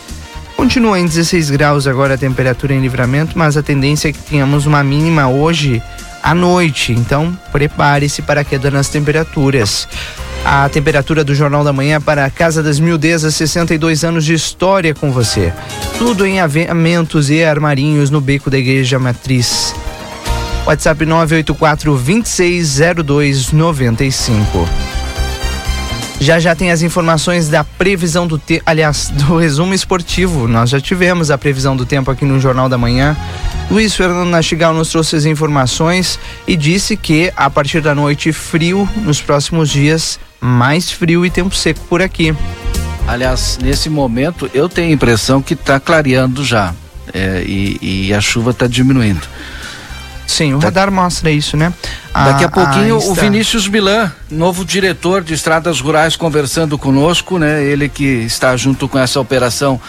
Continua 0.55 0.98
em 0.98 1.05
16 1.05 1.50
graus 1.50 1.86
agora 1.86 2.13
a 2.13 2.17
temperatura 2.17 2.74
em 2.74 2.79
livramento, 2.79 3.38
mas 3.38 3.58
a 3.58 3.62
tendência 3.62 4.08
é 4.08 4.13
que 4.13 4.20
tenhamos 4.20 4.65
uma 4.65 4.82
mínima 4.86 5.27
hoje 5.27 5.84
à 6.24 6.34
noite. 6.34 6.94
Então 6.94 7.38
prepare-se 7.51 8.22
para 8.22 8.39
a 8.39 8.46
queda 8.46 8.72
nas 8.72 8.88
temperaturas. 8.88 9.86
A 10.47 10.69
temperatura 10.69 11.23
do 11.23 11.33
Jornal 11.33 11.63
da 11.63 11.73
Manhã 11.73 11.99
para 11.99 12.23
a 12.23 12.29
Casa 12.29 12.61
das 12.61 12.79
Mildezas, 12.79 13.33
62 13.33 14.03
anos 14.03 14.23
de 14.23 14.35
história 14.35 14.93
com 14.93 15.11
você. 15.11 15.51
Tudo 15.97 16.23
em 16.23 16.39
avamentos 16.39 17.31
e 17.31 17.43
armarinhos 17.43 18.11
no 18.11 18.21
beco 18.21 18.51
da 18.51 18.59
Igreja 18.59 18.99
Matriz. 18.99 19.73
WhatsApp 20.67 21.03
984 21.03 21.97
260295. 21.97 24.94
Já 26.19 26.39
já 26.39 26.55
tem 26.55 26.72
as 26.72 26.81
informações 26.81 27.50
da 27.50 27.63
previsão 27.63 28.25
do 28.25 28.38
tempo, 28.38 28.63
aliás, 28.65 29.10
do 29.13 29.38
resumo 29.38 29.74
esportivo. 29.74 30.48
Nós 30.48 30.69
já 30.69 30.79
tivemos 30.79 31.29
a 31.29 31.38
previsão 31.38 31.75
do 31.75 31.86
tempo 31.86 32.10
aqui 32.10 32.25
no 32.25 32.39
Jornal 32.39 32.69
da 32.69 32.77
Manhã. 32.77 33.15
Luiz 33.69 33.95
Fernando 33.95 34.29
Nastigal 34.29 34.74
nos 34.74 34.89
trouxe 34.89 35.15
as 35.15 35.25
informações 35.25 36.19
e 36.48 36.55
disse 36.55 36.95
que 36.95 37.31
a 37.36 37.50
partir 37.50 37.81
da 37.81 37.95
noite 37.95 38.31
frio 38.31 38.88
nos 38.98 39.22
próximos 39.22 39.69
dias, 39.69 40.19
mais 40.39 40.91
frio 40.91 41.25
e 41.25 41.29
tempo 41.29 41.55
seco 41.55 41.81
por 41.89 42.01
aqui. 42.01 42.36
Aliás, 43.07 43.60
nesse 43.62 43.89
momento 43.89 44.50
eu 44.53 44.67
tenho 44.67 44.89
a 44.89 44.93
impressão 44.93 45.41
que 45.41 45.53
está 45.53 45.79
clareando 45.79 46.43
já 46.43 46.74
é, 47.13 47.43
e, 47.45 48.07
e 48.07 48.13
a 48.13 48.22
chuva 48.22 48.51
está 48.51 48.67
diminuindo. 48.67 49.22
Sim, 50.27 50.53
o 50.53 50.60
radar 50.60 50.91
mostra 50.91 51.29
isso, 51.29 51.55
né? 51.55 51.72
Daqui 52.13 52.44
a, 52.44 52.48
a 52.48 52.50
pouquinho 52.50 52.96
a 52.96 52.98
o 52.98 53.13
Vinícius 53.13 53.67
Milan, 53.67 54.12
novo 54.29 54.65
diretor 54.65 55.24
de 55.24 55.34
estradas 55.34 55.79
rurais, 55.79 56.15
conversando 56.15 56.77
conosco, 56.77 57.38
né? 57.38 57.63
Ele 57.63 57.88
que 57.88 58.03
está 58.03 58.55
junto 58.58 58.88
com 58.88 58.98
essa 58.98 59.20
operação 59.20 59.79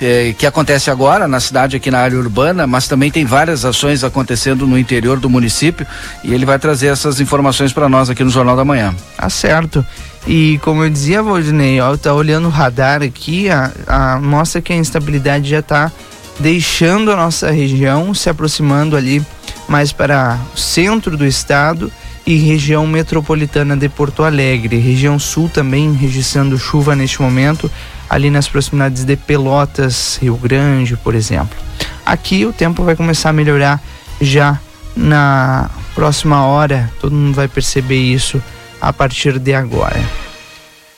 eh, 0.00 0.34
que 0.36 0.46
acontece 0.46 0.90
agora 0.90 1.28
na 1.28 1.38
cidade, 1.38 1.76
aqui 1.76 1.90
na 1.90 2.00
área 2.00 2.18
urbana, 2.18 2.66
mas 2.66 2.88
também 2.88 3.10
tem 3.10 3.24
várias 3.24 3.64
ações 3.64 4.02
acontecendo 4.02 4.66
no 4.66 4.78
interior 4.78 5.20
do 5.20 5.30
município 5.30 5.86
e 6.22 6.34
ele 6.34 6.44
vai 6.44 6.58
trazer 6.58 6.88
essas 6.88 7.20
informações 7.20 7.72
para 7.72 7.88
nós 7.88 8.10
aqui 8.10 8.24
no 8.24 8.30
Jornal 8.30 8.56
da 8.56 8.64
Manhã. 8.64 8.94
Tá 9.16 9.30
certo. 9.30 9.86
E 10.26 10.58
como 10.62 10.82
eu 10.82 10.90
dizia, 10.90 11.22
Valdinei, 11.22 11.80
ó, 11.80 11.96
tá 11.96 12.12
olhando 12.12 12.46
o 12.48 12.50
radar 12.50 13.02
aqui, 13.02 13.48
a, 13.50 13.70
a, 13.86 14.18
mostra 14.18 14.60
que 14.60 14.72
a 14.72 14.76
instabilidade 14.76 15.48
já 15.48 15.60
está 15.60 15.92
deixando 16.40 17.12
a 17.12 17.16
nossa 17.16 17.50
região, 17.50 18.12
se 18.12 18.28
aproximando 18.28 18.96
ali 18.96 19.24
mais 19.68 19.92
para 19.92 20.38
o 20.54 20.58
centro 20.58 21.16
do 21.16 21.26
estado 21.26 21.90
e 22.26 22.36
região 22.36 22.86
metropolitana 22.86 23.76
de 23.76 23.88
Porto 23.88 24.22
Alegre. 24.22 24.78
Região 24.78 25.18
sul 25.18 25.48
também 25.48 25.92
registrando 25.92 26.58
chuva 26.58 26.96
neste 26.96 27.20
momento, 27.20 27.70
ali 28.08 28.30
nas 28.30 28.48
proximidades 28.48 29.04
de 29.04 29.16
Pelotas, 29.16 30.18
Rio 30.20 30.36
Grande, 30.36 30.96
por 30.96 31.14
exemplo. 31.14 31.56
Aqui 32.04 32.44
o 32.46 32.52
tempo 32.52 32.82
vai 32.82 32.96
começar 32.96 33.30
a 33.30 33.32
melhorar 33.32 33.82
já 34.20 34.58
na 34.96 35.70
próxima 35.94 36.44
hora, 36.44 36.90
todo 37.00 37.14
mundo 37.14 37.34
vai 37.34 37.48
perceber 37.48 37.98
isso 37.98 38.42
a 38.80 38.92
partir 38.92 39.38
de 39.38 39.54
agora. 39.54 40.00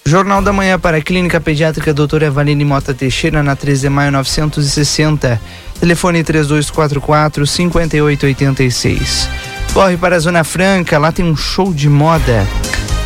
Jornal 0.07 0.41
da 0.41 0.53
Manhã 0.53 0.79
para 0.79 0.99
a 0.99 1.03
Clínica 1.03 1.41
Pediátrica 1.41 1.93
Doutora 1.93 2.31
Valine 2.31 2.65
Mota 2.65 2.95
Teixeira, 2.95 3.43
na 3.43 3.57
13 3.57 3.81
de 3.81 3.89
maio 3.89 4.13
960. 4.13 5.41
Telefone 5.81 6.23
3244 6.23 7.45
5886. 7.45 9.29
Corre 9.75 9.97
para 9.97 10.15
a 10.15 10.19
Zona 10.21 10.45
Franca, 10.45 10.97
lá 10.97 11.11
tem 11.11 11.25
um 11.25 11.35
show 11.37 11.75
de 11.75 11.89
moda. 11.89 12.47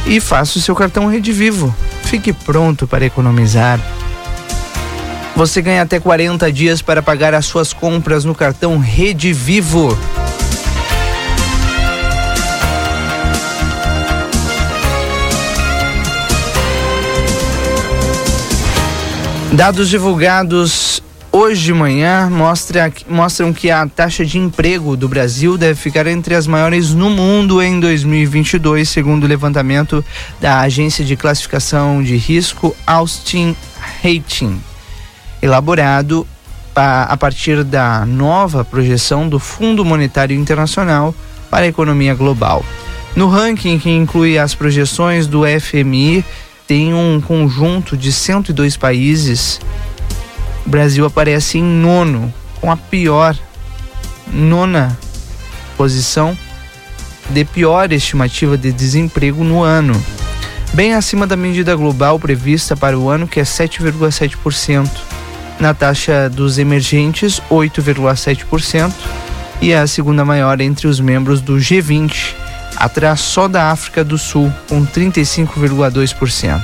E 0.05 0.21
faça 0.21 0.59
o 0.59 0.61
seu 0.61 0.75
cartão 0.77 1.07
Rede 1.07 1.33
Vivo. 1.33 1.75
Fique 2.03 2.35
pronto 2.35 2.87
para 2.87 3.07
economizar. 3.07 3.81
Você 5.35 5.63
ganha 5.63 5.81
até 5.81 5.99
40 5.99 6.53
dias 6.53 6.83
para 6.83 7.03
pagar 7.03 7.33
as 7.33 7.47
suas 7.47 7.73
compras 7.73 8.27
no 8.27 8.35
cartão 8.35 8.77
Rede 8.77 9.33
Vivo. 9.33 9.99
Dados 19.53 19.89
divulgados 19.89 21.03
hoje 21.33 21.65
de 21.65 21.73
manhã 21.73 22.31
mostra, 22.31 22.93
mostram 23.09 23.53
que 23.53 23.69
a 23.69 23.85
taxa 23.85 24.25
de 24.25 24.39
emprego 24.39 24.97
do 24.97 25.09
Brasil 25.09 25.59
deve 25.59 25.75
ficar 25.75 26.07
entre 26.07 26.37
as 26.37 26.47
maiores 26.47 26.95
no 26.95 27.11
mundo 27.11 27.61
em 27.61 27.81
2022, 27.81 28.89
segundo 28.89 29.25
o 29.25 29.27
levantamento 29.27 30.05
da 30.41 30.61
agência 30.61 31.05
de 31.05 31.17
classificação 31.17 32.01
de 32.01 32.17
risco 32.17 32.75
Austin 32.87 33.57
Rating, 34.03 34.61
elaborado 35.43 36.27
a 36.75 37.17
partir 37.17 37.65
da 37.65 38.07
nova 38.07 38.65
projeção 38.65 39.29
do 39.29 39.41
Fundo 39.41 39.85
Monetário 39.85 40.37
Internacional 40.37 41.13
para 41.51 41.65
a 41.65 41.69
economia 41.69 42.15
global. 42.15 42.65
No 43.17 43.29
ranking 43.29 43.81
que 43.81 43.91
inclui 43.91 44.39
as 44.39 44.55
projeções 44.55 45.27
do 45.27 45.43
FMI 45.45 46.25
tem 46.71 46.95
um 46.95 47.21
conjunto 47.21 47.97
de 47.97 48.13
102 48.13 48.77
países. 48.77 49.61
O 50.65 50.71
Brasil 50.71 51.05
aparece 51.05 51.59
em 51.59 51.65
nono, 51.65 52.33
com 52.61 52.71
a 52.71 52.77
pior 52.77 53.37
nona 54.33 54.97
posição 55.77 56.39
de 57.31 57.45
pior 57.45 57.91
estimativa 57.91 58.57
de 58.57 58.71
desemprego 58.71 59.43
no 59.43 59.65
ano, 59.65 60.01
bem 60.73 60.95
acima 60.95 61.27
da 61.27 61.37
medida 61.37 61.75
global 61.75 62.21
prevista 62.21 62.77
para 62.77 62.97
o 62.97 63.09
ano, 63.09 63.27
que 63.27 63.41
é 63.41 63.43
7,7%. 63.43 64.89
Na 65.59 65.75
taxa 65.75 66.31
dos 66.31 66.57
emergentes, 66.57 67.43
8,7%, 67.51 68.93
e 69.61 69.73
é 69.73 69.79
a 69.81 69.89
segunda 69.89 70.25
maior 70.25 70.61
entre 70.61 70.87
os 70.87 71.01
membros 71.01 71.41
do 71.41 71.57
G20, 71.57 72.37
atrás 72.81 73.21
só 73.21 73.47
da 73.47 73.71
África 73.71 74.03
do 74.03 74.17
Sul, 74.17 74.53
com 74.69 74.85
35,2%. 74.85 76.63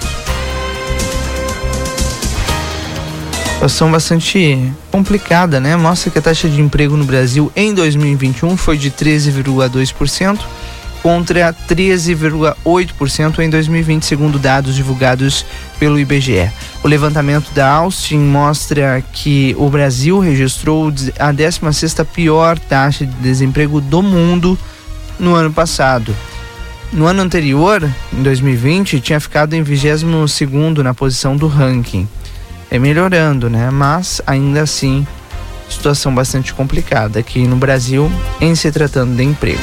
Situação 3.54 3.90
bastante 3.90 4.72
complicada, 4.90 5.60
né? 5.60 5.76
Mostra 5.76 6.10
que 6.10 6.18
a 6.18 6.22
taxa 6.22 6.48
de 6.48 6.60
emprego 6.60 6.96
no 6.96 7.04
Brasil 7.04 7.50
em 7.54 7.72
2021 7.74 8.56
foi 8.56 8.76
de 8.76 8.90
13,2% 8.90 10.38
contra 11.02 11.54
13,8% 11.68 13.38
em 13.38 13.48
2020, 13.48 14.04
segundo 14.04 14.38
dados 14.38 14.74
divulgados 14.74 15.46
pelo 15.78 15.98
IBGE. 15.98 16.50
O 16.82 16.88
levantamento 16.88 17.50
da 17.52 17.68
Austin 17.68 18.18
mostra 18.18 19.02
que 19.12 19.54
o 19.58 19.70
Brasil 19.70 20.18
registrou 20.18 20.88
a 21.18 21.32
16ª 21.32 22.04
pior 22.04 22.58
taxa 22.58 23.06
de 23.06 23.12
desemprego 23.16 23.80
do 23.80 24.02
mundo 24.02 24.58
no 25.18 25.34
ano 25.34 25.52
passado. 25.52 26.14
no 26.92 27.06
ano 27.06 27.22
anterior, 27.22 27.82
em 28.12 28.22
2020, 28.22 29.00
tinha 29.00 29.18
ficado 29.18 29.54
em 29.54 29.62
22 29.62 30.30
segundo 30.30 30.84
na 30.84 30.94
posição 30.94 31.36
do 31.36 31.46
ranking. 31.46 32.08
É 32.70 32.78
melhorando, 32.78 33.50
né? 33.50 33.70
Mas 33.70 34.22
ainda 34.26 34.62
assim, 34.62 35.06
situação 35.68 36.14
bastante 36.14 36.54
complicada 36.54 37.18
aqui 37.18 37.46
no 37.46 37.56
Brasil 37.56 38.10
em 38.40 38.54
se 38.54 38.70
tratando 38.70 39.16
de 39.16 39.24
emprego. 39.24 39.60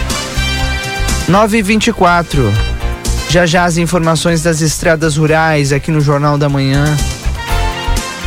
924. 1.27 2.51
Já 3.29 3.45
já 3.45 3.63
as 3.63 3.77
informações 3.77 4.43
das 4.43 4.61
estradas 4.61 5.17
rurais 5.17 5.71
aqui 5.71 5.89
no 5.89 6.01
Jornal 6.01 6.37
da 6.37 6.49
Manhã. 6.49 6.85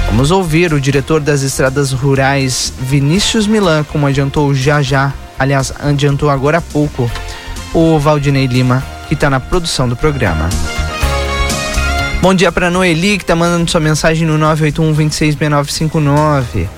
Vamos 0.07 0.31
ouvir 0.31 0.73
o 0.73 0.81
diretor 0.81 1.21
das 1.21 1.43
estradas 1.43 1.93
rurais, 1.93 2.73
Vinícius 2.81 3.47
Milan, 3.47 3.85
como 3.85 4.07
adiantou 4.07 4.55
já 4.55 4.81
já, 4.81 5.13
aliás, 5.39 5.73
adiantou 5.79 6.31
agora 6.31 6.59
há 6.59 6.61
pouco, 6.61 7.11
o 7.73 7.99
Valdinei 7.99 8.47
Lima, 8.47 8.83
que 9.09 9.15
está 9.15 9.29
na 9.29 9.41
produção 9.41 9.89
do 9.89 9.97
programa. 9.97 10.49
Bom 12.21 12.35
dia 12.35 12.51
para 12.51 12.71
Noeli, 12.71 13.19
que 13.19 13.25
está 13.25 13.37
mandando 13.37 13.71
sua 13.71 13.81
mensagem 13.81 14.27
no 14.27 14.37
981 14.37 14.93
266959. 14.95 16.69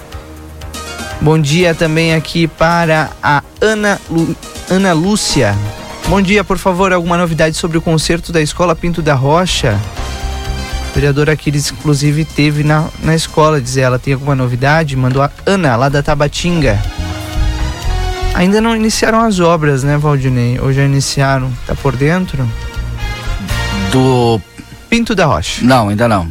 Bom 1.21 1.39
dia 1.39 1.75
também 1.75 2.15
aqui 2.15 2.47
para 2.47 3.11
a 3.23 3.43
Ana, 3.61 4.01
Lu, 4.11 4.37
Ana 4.71 4.93
Lúcia. 4.93 5.57
Bom 6.09 6.23
dia, 6.23 6.45
por 6.45 6.59
favor, 6.59 6.93
alguma 6.93 7.17
novidade 7.17 7.57
sobre 7.57 7.77
o 7.79 7.83
concerto 7.83 8.33
da 8.33 8.41
Escola 8.41 8.77
Pinto 8.77 9.03
da 9.03 9.15
Rocha? 9.15 9.79
O 10.91 10.95
vereador 10.95 11.29
Aquiles, 11.29 11.71
inclusive, 11.71 12.25
teve 12.25 12.63
na, 12.63 12.89
na 13.03 13.15
escola, 13.15 13.61
diz 13.61 13.77
ela. 13.77 13.99
Tem 13.99 14.15
alguma 14.15 14.35
novidade? 14.35 14.97
Mandou 14.97 15.23
a 15.23 15.31
Ana, 15.45 15.77
lá 15.77 15.89
da 15.89 16.03
Tabatinga. 16.03 16.81
Ainda 18.35 18.61
não 18.61 18.77
iniciaram 18.77 19.21
as 19.21 19.41
obras, 19.41 19.83
né, 19.83 19.97
Valdinei? 19.97 20.59
Ou 20.61 20.73
já 20.73 20.85
iniciaram? 20.85 21.53
Tá 21.67 21.75
por 21.75 21.97
dentro? 21.97 22.49
Do. 23.91 24.41
Pinto 24.89 25.15
da 25.15 25.27
Rocha. 25.27 25.65
Não, 25.65 25.89
ainda 25.89 26.09
não. 26.09 26.29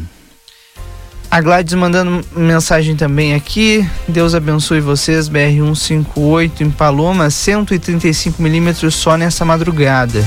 A 1.30 1.42
Gladys 1.42 1.74
mandando 1.74 2.24
mensagem 2.34 2.96
também 2.96 3.34
aqui. 3.34 3.86
Deus 4.08 4.34
abençoe 4.34 4.80
vocês. 4.80 5.28
BR-158 5.28 6.62
em 6.62 6.70
Paloma, 6.70 7.28
135 7.28 8.42
milímetros 8.42 8.94
só 8.94 9.16
nessa 9.16 9.44
madrugada. 9.44 10.24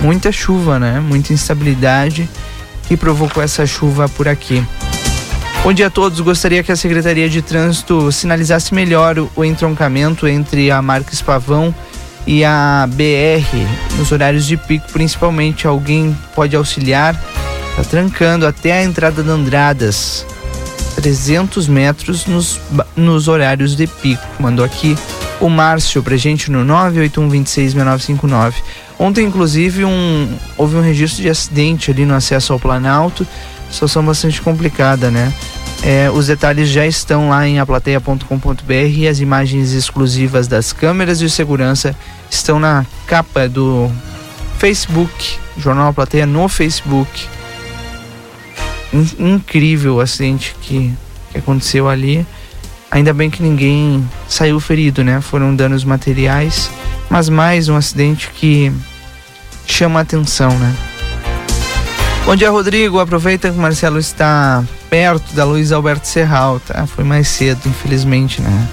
Muita 0.00 0.32
chuva, 0.32 0.78
né? 0.78 0.98
Muita 0.98 1.32
instabilidade 1.32 2.28
que 2.88 2.96
provocou 2.96 3.42
essa 3.42 3.64
chuva 3.64 4.08
por 4.08 4.26
aqui. 4.26 4.62
Bom 5.64 5.72
dia 5.72 5.86
a 5.86 5.90
todos. 5.90 6.20
Gostaria 6.20 6.62
que 6.62 6.70
a 6.70 6.76
Secretaria 6.76 7.26
de 7.26 7.40
Trânsito 7.40 8.12
sinalizasse 8.12 8.74
melhor 8.74 9.16
o 9.34 9.42
entroncamento 9.42 10.28
entre 10.28 10.70
a 10.70 10.82
Marques 10.82 11.22
Pavão 11.22 11.74
e 12.26 12.44
a 12.44 12.86
BR 12.86 13.96
nos 13.96 14.12
horários 14.12 14.44
de 14.44 14.58
pico, 14.58 14.92
principalmente. 14.92 15.66
Alguém 15.66 16.14
pode 16.34 16.54
auxiliar? 16.54 17.18
Tá 17.76 17.82
trancando 17.82 18.46
até 18.46 18.72
a 18.72 18.84
entrada 18.84 19.22
de 19.22 19.30
Andradas. 19.30 20.26
300 20.96 21.66
metros 21.66 22.26
nos, 22.26 22.60
nos 22.94 23.26
horários 23.26 23.74
de 23.74 23.86
pico. 23.86 24.22
Mandou 24.38 24.66
aqui 24.66 24.94
o 25.40 25.48
Márcio 25.48 26.02
pra 26.02 26.18
gente 26.18 26.50
no 26.50 26.62
981266959. 26.66 28.52
Ontem, 28.98 29.24
inclusive, 29.24 29.86
um, 29.86 30.28
houve 30.58 30.76
um 30.76 30.82
registro 30.82 31.22
de 31.22 31.30
acidente 31.30 31.90
ali 31.90 32.04
no 32.04 32.14
acesso 32.14 32.52
ao 32.52 32.60
Planalto. 32.60 33.26
Situação 33.70 34.04
bastante 34.04 34.42
complicada, 34.42 35.10
né? 35.10 35.32
É, 35.84 36.10
os 36.10 36.28
detalhes 36.28 36.70
já 36.70 36.86
estão 36.86 37.28
lá 37.28 37.46
em 37.46 37.58
aplateia.com.br 37.58 38.72
e 38.72 39.06
as 39.06 39.20
imagens 39.20 39.72
exclusivas 39.72 40.48
das 40.48 40.72
câmeras 40.72 41.18
de 41.18 41.28
segurança 41.28 41.94
estão 42.30 42.58
na 42.58 42.86
capa 43.06 43.48
do 43.48 43.92
Facebook, 44.58 45.38
Jornal 45.58 45.92
Plateia 45.92 46.24
no 46.24 46.48
Facebook 46.48 47.28
incrível 49.18 49.96
o 49.96 50.00
acidente 50.00 50.54
que, 50.60 50.92
que 51.32 51.38
aconteceu 51.38 51.88
ali. 51.88 52.26
Ainda 52.90 53.12
bem 53.12 53.28
que 53.28 53.42
ninguém 53.42 54.08
saiu 54.28 54.60
ferido, 54.60 55.02
né? 55.02 55.20
Foram 55.20 55.54
danos 55.54 55.84
materiais, 55.84 56.70
mas 57.10 57.28
mais 57.28 57.68
um 57.68 57.76
acidente 57.76 58.30
que 58.34 58.72
chama 59.66 59.98
a 59.98 60.02
atenção, 60.02 60.56
né? 60.56 60.74
Bom 62.24 62.36
dia, 62.36 62.50
Rodrigo. 62.50 63.00
Aproveita 63.00 63.50
que 63.50 63.58
o 63.58 63.60
Marcelo 63.60 63.98
está 63.98 64.62
perto 64.94 65.34
da 65.34 65.44
Luiz 65.44 65.72
Alberto 65.72 66.06
Serral, 66.06 66.60
tá? 66.60 66.86
Foi 66.86 67.02
mais 67.02 67.26
cedo, 67.26 67.60
infelizmente, 67.66 68.40
né? 68.40 68.68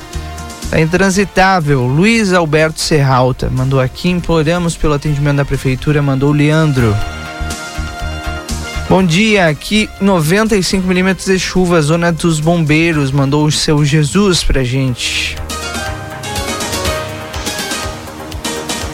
Tá 0.69 0.79
intransitável. 0.79 1.87
Luiz 1.87 2.31
Alberto 2.31 2.79
Serralta 2.79 3.49
mandou 3.49 3.79
aqui, 3.79 4.11
imploramos 4.11 4.77
pelo 4.77 4.93
atendimento 4.93 5.37
da 5.37 5.45
prefeitura, 5.45 5.99
mandou 5.99 6.29
o 6.29 6.31
Leandro. 6.31 6.95
Bom 8.87 9.03
dia, 9.03 9.47
aqui 9.47 9.89
95 9.99 10.87
milímetros 10.87 11.25
de 11.25 11.39
chuva, 11.39 11.81
zona 11.81 12.11
dos 12.11 12.39
bombeiros, 12.39 13.11
mandou 13.11 13.43
o 13.43 13.51
seu 13.51 13.83
Jesus 13.83 14.43
pra 14.43 14.63
gente. 14.63 15.35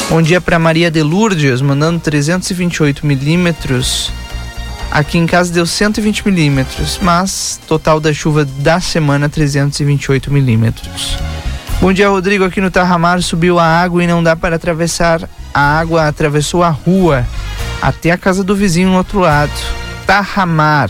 Bom 0.10 0.22
dia 0.22 0.40
para 0.40 0.58
Maria 0.58 0.90
de 0.90 1.04
Lourdes, 1.04 1.60
mandando 1.60 2.00
328 2.00 3.06
milímetros. 3.06 4.13
Aqui 4.91 5.17
em 5.17 5.26
casa 5.26 5.54
deu 5.54 5.65
120 5.65 6.26
milímetros, 6.26 7.00
mas 7.02 7.60
total 7.67 8.00
da 8.00 8.13
chuva 8.13 8.45
da 8.45 8.80
semana 8.80 9.30
328 9.30 10.32
milímetros. 10.32 11.17
Bom 11.80 11.93
dia, 11.93 12.10
Rodrigo. 12.10 12.43
Aqui 12.43 12.60
no 12.60 12.71
Tarramar 12.71 13.21
subiu 13.21 13.60
a 13.60 13.65
água 13.65 14.04
e 14.04 14.08
não 14.08 14.23
dá 14.23 14.36
para 14.36 14.56
atravessar. 14.56 15.30
A 15.54 15.80
água 15.80 16.08
atravessou 16.08 16.63
a 16.63 16.69
rua 16.69 17.26
até 17.82 18.12
a 18.12 18.17
casa 18.17 18.43
do 18.43 18.56
vizinho 18.56 18.89
no 18.89 18.97
outro 18.97 19.19
lado. 19.19 19.52
Tarramar. 20.06 20.89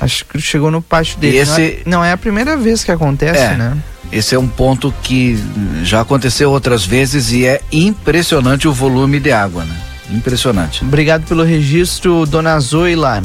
Acho 0.00 0.24
que 0.24 0.40
chegou 0.40 0.70
no 0.70 0.80
pátio 0.80 1.18
dele. 1.18 1.38
Esse... 1.38 1.50
Não, 1.50 1.66
é, 1.66 1.82
não 1.86 2.04
é 2.04 2.12
a 2.12 2.16
primeira 2.16 2.56
vez 2.56 2.82
que 2.84 2.90
acontece, 2.90 3.40
é, 3.40 3.56
né? 3.56 3.76
Esse 4.10 4.34
é 4.34 4.38
um 4.38 4.48
ponto 4.48 4.94
que 5.02 5.38
já 5.82 6.00
aconteceu 6.00 6.50
outras 6.50 6.86
vezes 6.86 7.32
e 7.32 7.44
é 7.46 7.60
impressionante 7.72 8.68
o 8.68 8.72
volume 8.72 9.18
de 9.18 9.32
água, 9.32 9.64
né? 9.64 9.76
Impressionante. 10.10 10.84
Obrigado 10.84 11.24
pelo 11.26 11.42
registro, 11.42 12.26
dona 12.26 12.58
Zoila. 12.60 13.22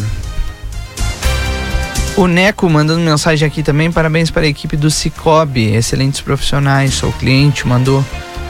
O 2.16 2.28
Neco 2.28 2.70
mandando 2.70 3.00
mensagem 3.00 3.48
aqui 3.48 3.64
também. 3.64 3.92
Parabéns 3.92 4.30
para 4.30 4.44
a 4.44 4.48
equipe 4.48 4.76
do 4.76 4.92
Cicobi. 4.92 5.74
Excelentes 5.74 6.22
profissionais. 6.22 6.94
Sou 6.94 7.12
cliente, 7.14 7.68
mandou 7.68 8.04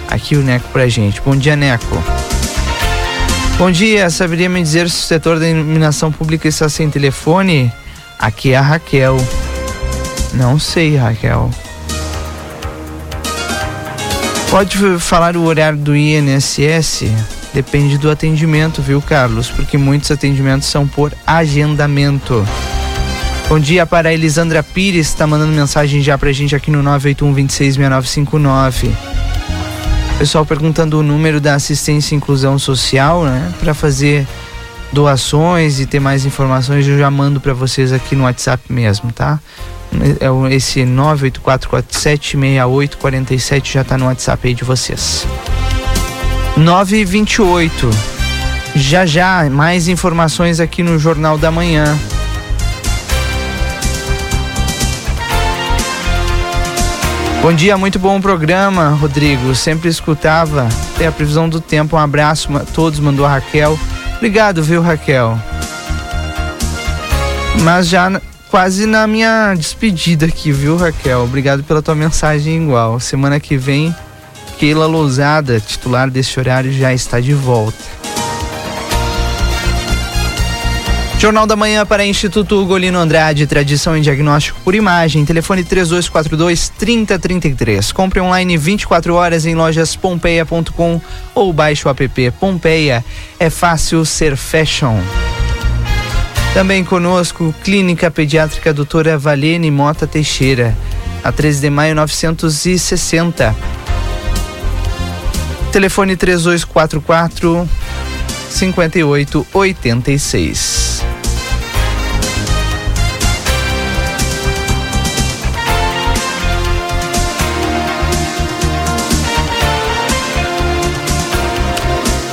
aqui 0.08 0.36
o 0.36 0.42
Neco 0.42 0.68
pra 0.70 0.88
gente. 0.88 1.22
Bom 1.22 1.36
dia, 1.36 1.56
Neco. 1.56 2.04
Bom 3.60 3.70
dia, 3.70 4.10
saberia 4.10 4.48
me 4.48 4.62
dizer 4.62 4.90
se 4.90 5.04
o 5.04 5.08
setor 5.08 5.38
da 5.38 5.48
iluminação 5.48 6.12
pública 6.12 6.48
está 6.48 6.70
sem 6.70 6.90
telefone? 6.90 7.72
Aqui 8.18 8.54
é 8.54 8.56
a 8.58 8.62
Raquel. 8.62 9.18
Não 10.34 10.58
sei, 10.58 10.96
Raquel. 10.96 11.50
Pode 14.50 14.78
falar 15.00 15.36
o 15.36 15.44
horário 15.44 15.78
do 15.78 15.96
INSS? 15.96 17.12
Depende 17.54 17.98
do 17.98 18.12
atendimento, 18.12 18.82
viu, 18.82 19.02
Carlos? 19.02 19.50
Porque 19.50 19.78
muitos 19.78 20.12
atendimentos 20.12 20.68
são 20.68 20.86
por 20.88 21.14
agendamento. 21.26 22.46
Bom 23.48 23.60
dia 23.60 23.86
para 23.86 24.10
a 24.10 24.14
Elisandra 24.14 24.62
Pires, 24.62 25.08
está 25.08 25.26
mandando 25.26 25.52
mensagem 25.52 26.02
já 26.02 26.18
pra 26.18 26.32
gente 26.32 26.56
aqui 26.56 26.70
no 26.70 26.84
981 26.84 27.34
266959. 27.34 28.92
Pessoal 30.20 30.46
perguntando 30.46 31.00
o 31.00 31.04
número 31.04 31.42
da 31.42 31.56
assistência 31.56 32.14
e 32.14 32.18
inclusão 32.18 32.60
social, 32.60 33.24
né? 33.24 33.52
Para 33.60 33.74
fazer 33.74 34.28
doações 34.92 35.80
e 35.80 35.88
ter 35.88 36.00
mais 36.00 36.26
informações, 36.26 36.88
eu 36.88 37.00
já 37.00 37.10
mando 37.10 37.42
para 37.42 37.54
vocês 37.54 37.92
aqui 37.92 38.16
no 38.16 38.26
WhatsApp 38.26 38.72
mesmo, 38.72 39.12
tá? 39.12 39.40
É 40.20 40.28
esse 40.54 40.82
984476847 40.82 43.72
já 43.72 43.84
tá 43.84 43.98
no 43.98 44.06
WhatsApp 44.06 44.48
aí 44.48 44.54
de 44.54 44.64
vocês. 44.64 45.26
928. 46.60 47.90
Já 48.76 49.06
já 49.06 49.50
mais 49.50 49.88
informações 49.88 50.60
aqui 50.60 50.84
no 50.84 51.00
Jornal 51.00 51.38
da 51.38 51.50
Manhã. 51.50 51.98
Bom 57.42 57.54
dia, 57.54 57.78
muito 57.78 57.98
bom 57.98 58.20
programa, 58.20 58.90
Rodrigo. 58.90 59.56
Sempre 59.56 59.90
escutava. 59.90 60.68
Tem 60.98 61.08
a 61.08 61.12
previsão 61.12 61.48
do 61.48 61.62
tempo. 61.62 61.96
Um 61.96 62.00
abraço 62.00 62.56
a 62.56 62.60
todos, 62.60 63.00
mandou 63.00 63.26
a 63.26 63.30
Raquel. 63.30 63.80
Obrigado, 64.18 64.62
viu, 64.62 64.82
Raquel? 64.82 65.40
Mas 67.62 67.88
já 67.88 68.22
quase 68.50 68.86
na 68.86 69.08
minha 69.08 69.54
despedida 69.56 70.26
aqui, 70.26 70.52
viu, 70.52 70.76
Raquel? 70.76 71.24
Obrigado 71.24 71.64
pela 71.64 71.82
tua 71.82 71.96
mensagem 71.96 72.64
igual. 72.64 73.00
Semana 73.00 73.40
que 73.40 73.56
vem, 73.56 73.96
Keila 74.60 74.88
Lousada, 74.88 75.58
titular 75.62 76.12
desse 76.12 76.38
horário, 76.38 76.74
já 76.74 76.94
está 76.94 77.22
de 77.22 77.34
volta. 77.34 77.78
Jornal 81.18 81.48
da 81.48 81.56
Manhã 81.56 81.86
para 81.86 82.06
Instituto 82.06 82.62
Ugolino 82.62 83.00
Andrade, 83.00 83.48
tradição 83.48 83.96
em 83.96 84.02
diagnóstico 84.02 84.60
por 84.62 84.76
imagem, 84.76 85.24
telefone 85.24 85.64
3242 85.64 86.70
3033. 86.78 87.94
Compre 87.94 88.20
online 88.20 88.58
24 88.58 89.14
horas 89.16 89.46
em 89.46 89.56
lojas 89.56 89.96
pompeia.com 89.96 91.02
ou 91.34 91.54
baixe 91.54 91.88
o 91.88 91.92
app 91.92 92.32
Pompeia. 92.32 93.04
É 93.40 93.50
fácil 93.50 94.04
ser 94.04 94.36
fashion. 94.36 94.98
Também 96.54 96.84
conosco, 96.84 97.56
Clínica 97.64 98.12
Pediátrica 98.12 98.74
Doutora 98.74 99.18
Valene 99.18 99.72
Mota 99.72 100.06
Teixeira, 100.06 100.76
a 101.24 101.32
13 101.32 101.62
de 101.62 101.70
maio 101.70 101.96
960. 101.96 103.56
Telefone 105.72 106.16
3244 106.16 107.68
5886. 108.50 110.90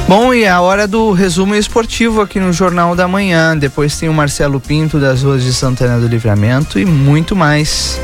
Bom, 0.08 0.32
e 0.32 0.46
a 0.46 0.60
hora 0.60 0.86
do 0.86 1.10
resumo 1.10 1.56
esportivo 1.56 2.20
aqui 2.20 2.38
no 2.38 2.52
Jornal 2.52 2.94
da 2.94 3.08
Manhã. 3.08 3.58
Depois 3.58 3.98
tem 3.98 4.08
o 4.08 4.14
Marcelo 4.14 4.60
Pinto 4.60 5.00
das 5.00 5.24
ruas 5.24 5.42
de 5.42 5.52
Santana 5.52 5.98
do 5.98 6.06
Livramento 6.06 6.78
e 6.78 6.84
muito 6.84 7.34
mais. 7.34 8.00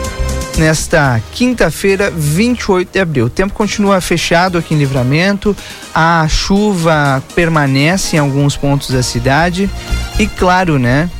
Nesta 0.59 1.21
quinta-feira, 1.33 2.11
28 2.11 2.93
de 2.93 3.01
abril. 3.01 3.27
O 3.27 3.31
tempo 3.31 3.55
continua 3.55 4.01
fechado 4.01 4.59
aqui 4.59 4.75
em 4.75 4.79
Livramento, 4.79 5.57
a 5.95 6.27
chuva 6.29 7.23
permanece 7.35 8.17
em 8.17 8.19
alguns 8.19 8.57
pontos 8.57 8.91
da 8.91 9.03
cidade 9.03 9.69
e, 10.19 10.27
claro, 10.27 10.79
né? 10.79 11.11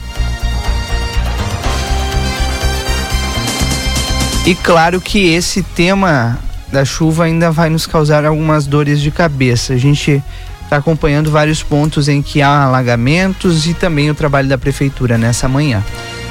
E 4.45 4.55
claro 4.57 5.01
que 5.01 5.33
esse 5.33 5.63
tema 5.63 6.39
da 6.73 6.85
chuva 6.85 7.25
ainda 7.25 7.51
vai 7.51 7.71
nos 7.71 7.87
causar 7.87 8.25
algumas 8.25 8.67
dores 8.67 9.01
de 9.01 9.11
cabeça. 9.11 9.73
A 9.73 9.77
gente 9.77 10.23
está 10.63 10.79
acompanhando 10.79 11.31
vários 11.31 11.63
pontos 11.63 12.09
em 12.09 12.21
que 12.21 12.43
há 12.43 12.65
alagamentos 12.65 13.67
e 13.67 13.75
também 13.75 14.11
o 14.11 14.15
trabalho 14.15 14.49
da 14.49 14.59
prefeitura 14.59 15.17
nessa 15.17 15.49
manhã. 15.49 15.85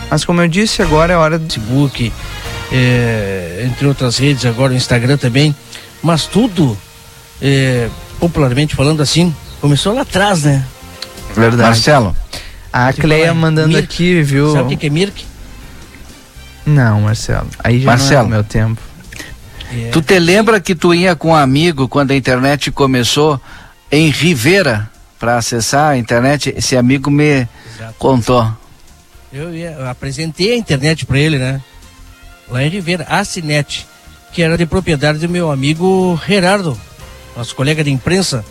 Mas 0.10 0.26
como 0.26 0.42
eu 0.42 0.48
disse, 0.48 0.82
agora 0.82 1.14
é 1.14 1.16
hora 1.16 1.40
do 1.40 1.46
Facebook, 1.46 2.12
é, 2.72 3.66
entre 3.66 3.86
outras 3.86 4.18
redes, 4.18 4.46
agora 4.46 4.74
o 4.74 4.76
Instagram 4.76 5.18
também. 5.18 5.56
Mas 6.02 6.26
tudo, 6.26 6.78
é, 7.42 7.90
popularmente 8.20 8.76
falando 8.76 9.02
assim, 9.02 9.36
começou 9.60 9.94
lá 9.94 10.02
atrás, 10.02 10.44
né? 10.44 10.66
Verdade. 11.36 11.62
Marcelo. 11.62 12.16
A 12.72 12.94
Cleia 12.94 13.34
mandando 13.34 13.70
Mirk. 13.70 13.84
aqui, 13.84 14.22
viu? 14.22 14.54
Sabe 14.54 14.76
o 14.76 14.78
que 14.78 14.88
é 14.88 14.90
Mirk? 14.90 15.26
Não, 16.66 17.02
Marcelo. 17.02 17.48
Aí 17.64 17.82
já 17.82 17.86
Marcelo. 17.86 18.30
não 18.30 18.36
é 18.36 18.40
meu 18.40 18.44
tempo. 18.44 18.82
É. 19.74 19.90
Tu 19.90 20.02
te 20.02 20.20
lembra 20.20 20.60
que 20.60 20.76
tu 20.76 20.94
ia 20.94 21.16
com 21.16 21.30
um 21.30 21.36
amigo 21.36 21.88
quando 21.88 22.12
a 22.12 22.16
internet 22.16 22.72
começou 22.72 23.40
em 23.92 24.10
Rivera 24.10 24.90
para 25.20 25.38
acessar 25.38 25.92
a 25.92 25.98
internet. 25.98 26.54
Esse 26.56 26.78
amigo 26.78 27.10
me 27.10 27.48
Exato. 27.76 27.96
contou. 27.98 28.52
Eu, 29.32 29.56
ia, 29.56 29.72
eu, 29.72 29.88
apresentei 29.88 30.54
a 30.54 30.58
internet 30.58 31.06
para 31.06 31.18
ele, 31.18 31.38
né? 31.38 31.62
Lá 32.52 32.64
em 32.64 32.70
Rivera, 32.70 33.06
a 33.10 33.24
Cinet, 33.24 33.88
que 34.34 34.42
era 34.42 34.58
de 34.58 34.66
propriedade 34.66 35.20
do 35.20 35.30
meu 35.30 35.50
amigo 35.50 36.20
Gerardo, 36.28 36.78
nosso 37.36 37.56
colega 37.56 37.82
de 37.84 37.90
imprensa, 37.90 38.44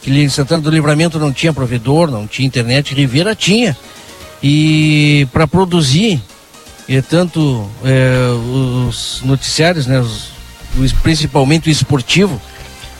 que 0.00 0.10
em 0.10 0.28
Santana 0.28 0.62
do 0.62 0.70
Livramento 0.70 1.18
não 1.18 1.32
tinha 1.32 1.52
provedor, 1.52 2.08
não 2.08 2.26
tinha 2.26 2.46
internet, 2.46 2.94
Rivera 2.94 3.34
tinha. 3.34 3.76
E 4.40 5.26
para 5.32 5.48
produzir, 5.48 6.22
e 6.88 7.02
tanto 7.02 7.68
é, 7.84 8.18
os 8.86 9.22
noticiários, 9.24 9.88
né, 9.88 9.98
os, 9.98 10.30
principalmente 11.02 11.68
o 11.68 11.72
esportivo, 11.72 12.40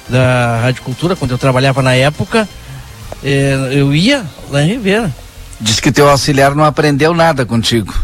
da 0.09 0.61
Rádio 0.63 0.83
Cultura, 0.83 1.15
quando 1.15 1.33
eu 1.33 1.39
trabalhava 1.39 1.83
na 1.83 1.95
época, 1.95 2.49
é, 3.23 3.71
eu 3.73 3.95
ia 3.95 4.25
lá 4.51 4.63
em 4.63 4.69
Rivera. 4.69 5.15
Diz 5.61 5.79
que 5.79 5.93
teu 5.93 6.09
auxiliar 6.09 6.55
não 6.55 6.65
aprendeu 6.65 7.15
nada 7.15 7.45
contigo. 7.45 7.95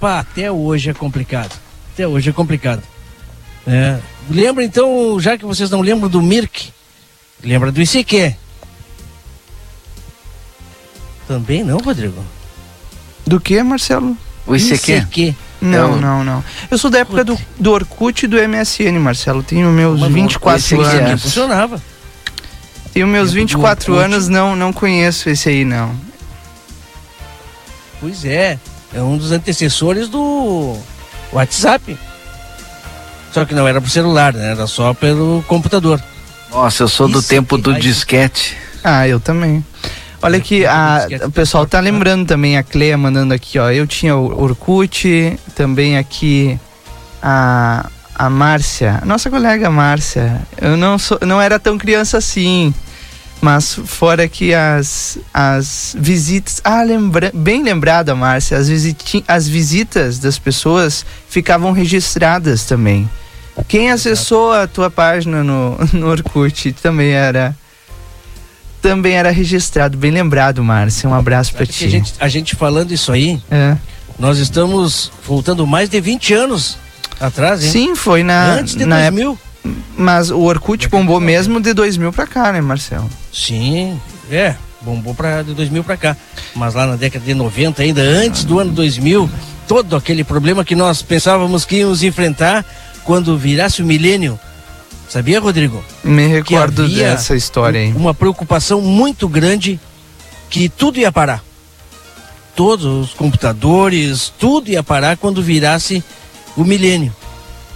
Pá, 0.00 0.20
até 0.20 0.50
hoje 0.50 0.90
é 0.90 0.94
complicado. 0.94 1.61
Até 1.92 2.06
hoje 2.06 2.30
é 2.30 2.32
complicado. 2.32 2.82
É. 3.66 3.98
Lembra 4.30 4.64
então, 4.64 5.18
já 5.20 5.36
que 5.36 5.44
vocês 5.44 5.70
não 5.70 5.80
lembram 5.80 6.08
do 6.08 6.22
Mirk, 6.22 6.72
lembra 7.42 7.70
do 7.70 7.80
ICQ? 7.80 8.34
Também 11.28 11.62
não, 11.62 11.78
Rodrigo? 11.78 12.24
Do 13.26 13.40
que, 13.40 13.62
Marcelo? 13.62 14.16
O 14.46 14.56
ICQ? 14.56 14.92
ICQ. 14.92 15.36
Não, 15.60 15.96
não, 15.96 16.24
não. 16.24 16.44
Eu 16.70 16.76
sou 16.76 16.90
da 16.90 16.98
época 16.98 17.22
do, 17.22 17.38
do 17.58 17.70
Orkut 17.70 18.24
e 18.24 18.28
do 18.28 18.36
MSN, 18.36 18.98
Marcelo. 18.98 19.42
Tenho 19.42 19.70
meus 19.70 20.00
Mas 20.00 20.12
24 20.12 20.80
anos. 20.80 21.22
Funcionava. 21.22 21.80
Tenho 22.92 23.06
meus 23.06 23.32
24 23.32 23.94
anos, 23.94 24.28
não, 24.28 24.56
não 24.56 24.72
conheço 24.72 25.30
esse 25.30 25.48
aí, 25.48 25.64
não. 25.64 25.94
Pois 28.00 28.24
é. 28.24 28.58
É 28.92 29.00
um 29.00 29.16
dos 29.16 29.30
antecessores 29.32 30.08
do 30.08 30.76
WhatsApp. 31.32 31.98
Só 33.32 33.44
que 33.44 33.54
não 33.54 33.66
era 33.66 33.80
pro 33.80 33.90
celular, 33.90 34.34
né? 34.34 34.52
Era 34.52 34.66
só 34.66 34.92
pelo 34.92 35.42
computador. 35.48 36.02
Nossa, 36.50 36.82
eu 36.82 36.88
sou 36.88 37.08
Isso 37.08 37.20
do 37.20 37.26
tempo 37.26 37.56
do 37.56 37.74
disquete. 37.74 38.56
Ah, 38.84 39.08
eu 39.08 39.18
também. 39.18 39.64
Olha 40.20 40.38
que 40.38 40.64
a, 40.64 41.08
o 41.24 41.30
pessoal 41.30 41.66
tá 41.66 41.80
lembrando 41.80 42.26
também, 42.26 42.56
a 42.56 42.62
Cleia 42.62 42.96
mandando 42.96 43.34
aqui, 43.34 43.58
ó. 43.58 43.70
Eu 43.70 43.86
tinha 43.86 44.14
o 44.14 44.40
Orkut, 44.40 45.36
também 45.54 45.98
aqui 45.98 46.58
a, 47.20 47.88
a 48.14 48.30
Márcia, 48.30 49.02
nossa 49.04 49.28
colega 49.28 49.68
Márcia. 49.70 50.40
Eu 50.60 50.76
não, 50.76 50.96
sou, 50.98 51.18
não 51.22 51.40
era 51.40 51.58
tão 51.58 51.76
criança 51.76 52.18
assim. 52.18 52.72
Mas 53.42 53.74
fora 53.74 54.28
que 54.28 54.54
as, 54.54 55.18
as 55.34 55.96
visitas. 55.98 56.60
Ah, 56.62 56.84
lembra, 56.84 57.32
bem 57.34 57.60
lembrada, 57.60 58.14
Márcia. 58.14 58.56
As, 58.56 58.68
visiti, 58.68 59.24
as 59.26 59.48
visitas 59.48 60.20
das 60.20 60.38
pessoas 60.38 61.04
ficavam 61.28 61.72
registradas 61.72 62.64
também. 62.64 63.10
Quem 63.66 63.90
acessou 63.90 64.52
a 64.52 64.68
tua 64.68 64.88
página 64.88 65.42
no, 65.42 65.76
no 65.92 66.08
Orkut 66.08 66.72
também 66.74 67.10
era 67.10 67.52
também 68.80 69.14
era 69.14 69.32
registrado. 69.32 69.98
Bem 69.98 70.12
lembrado, 70.12 70.62
Márcia. 70.62 71.08
Um 71.08 71.14
abraço 71.14 71.52
para 71.52 71.66
ti. 71.66 71.84
A 71.84 71.88
gente, 71.88 72.14
a 72.20 72.28
gente, 72.28 72.54
falando 72.54 72.92
isso 72.92 73.10
aí, 73.10 73.42
é. 73.50 73.76
nós 74.20 74.38
estamos 74.38 75.10
voltando 75.26 75.66
mais 75.66 75.88
de 75.88 76.00
20 76.00 76.32
anos 76.32 76.78
atrás, 77.18 77.64
hein? 77.64 77.70
Sim, 77.72 77.94
foi 77.96 78.22
na. 78.22 78.54
Antes 78.54 78.76
de 78.76 78.86
na 78.86 79.00
2000. 79.00 79.32
Época, 79.32 79.51
mas 79.96 80.30
o 80.30 80.40
Orkut 80.40 80.88
bombou 80.88 81.20
mesmo 81.20 81.60
de 81.60 81.72
2000 81.72 82.12
para 82.12 82.26
cá, 82.26 82.52
né, 82.52 82.60
Marcelo? 82.60 83.08
Sim, 83.32 84.00
é. 84.30 84.56
Bombou 84.80 85.14
pra, 85.14 85.42
de 85.42 85.54
2000 85.54 85.84
para 85.84 85.96
cá. 85.96 86.16
Mas 86.54 86.74
lá 86.74 86.86
na 86.86 86.96
década 86.96 87.24
de 87.24 87.34
90, 87.34 87.82
ainda 87.82 88.02
antes 88.02 88.44
do 88.44 88.58
ano 88.58 88.72
2000, 88.72 89.30
todo 89.68 89.94
aquele 89.94 90.24
problema 90.24 90.64
que 90.64 90.74
nós 90.74 91.02
pensávamos 91.02 91.64
que 91.64 91.76
íamos 91.76 92.02
enfrentar 92.02 92.64
quando 93.04 93.38
virasse 93.38 93.82
o 93.82 93.86
milênio 93.86 94.38
Sabia, 95.12 95.40
Rodrigo? 95.40 95.84
Me 96.02 96.26
recordo 96.26 96.88
dessa 96.88 97.36
história, 97.36 97.78
hein? 97.78 97.92
Uma 97.94 98.14
preocupação 98.14 98.80
muito 98.80 99.28
grande 99.28 99.78
que 100.48 100.70
tudo 100.70 100.98
ia 100.98 101.12
parar. 101.12 101.44
Todos 102.56 102.86
os 102.86 103.12
computadores, 103.12 104.32
tudo 104.38 104.70
ia 104.70 104.82
parar 104.82 105.18
quando 105.18 105.42
virasse 105.42 106.02
o 106.56 106.64
milênio. 106.64 107.14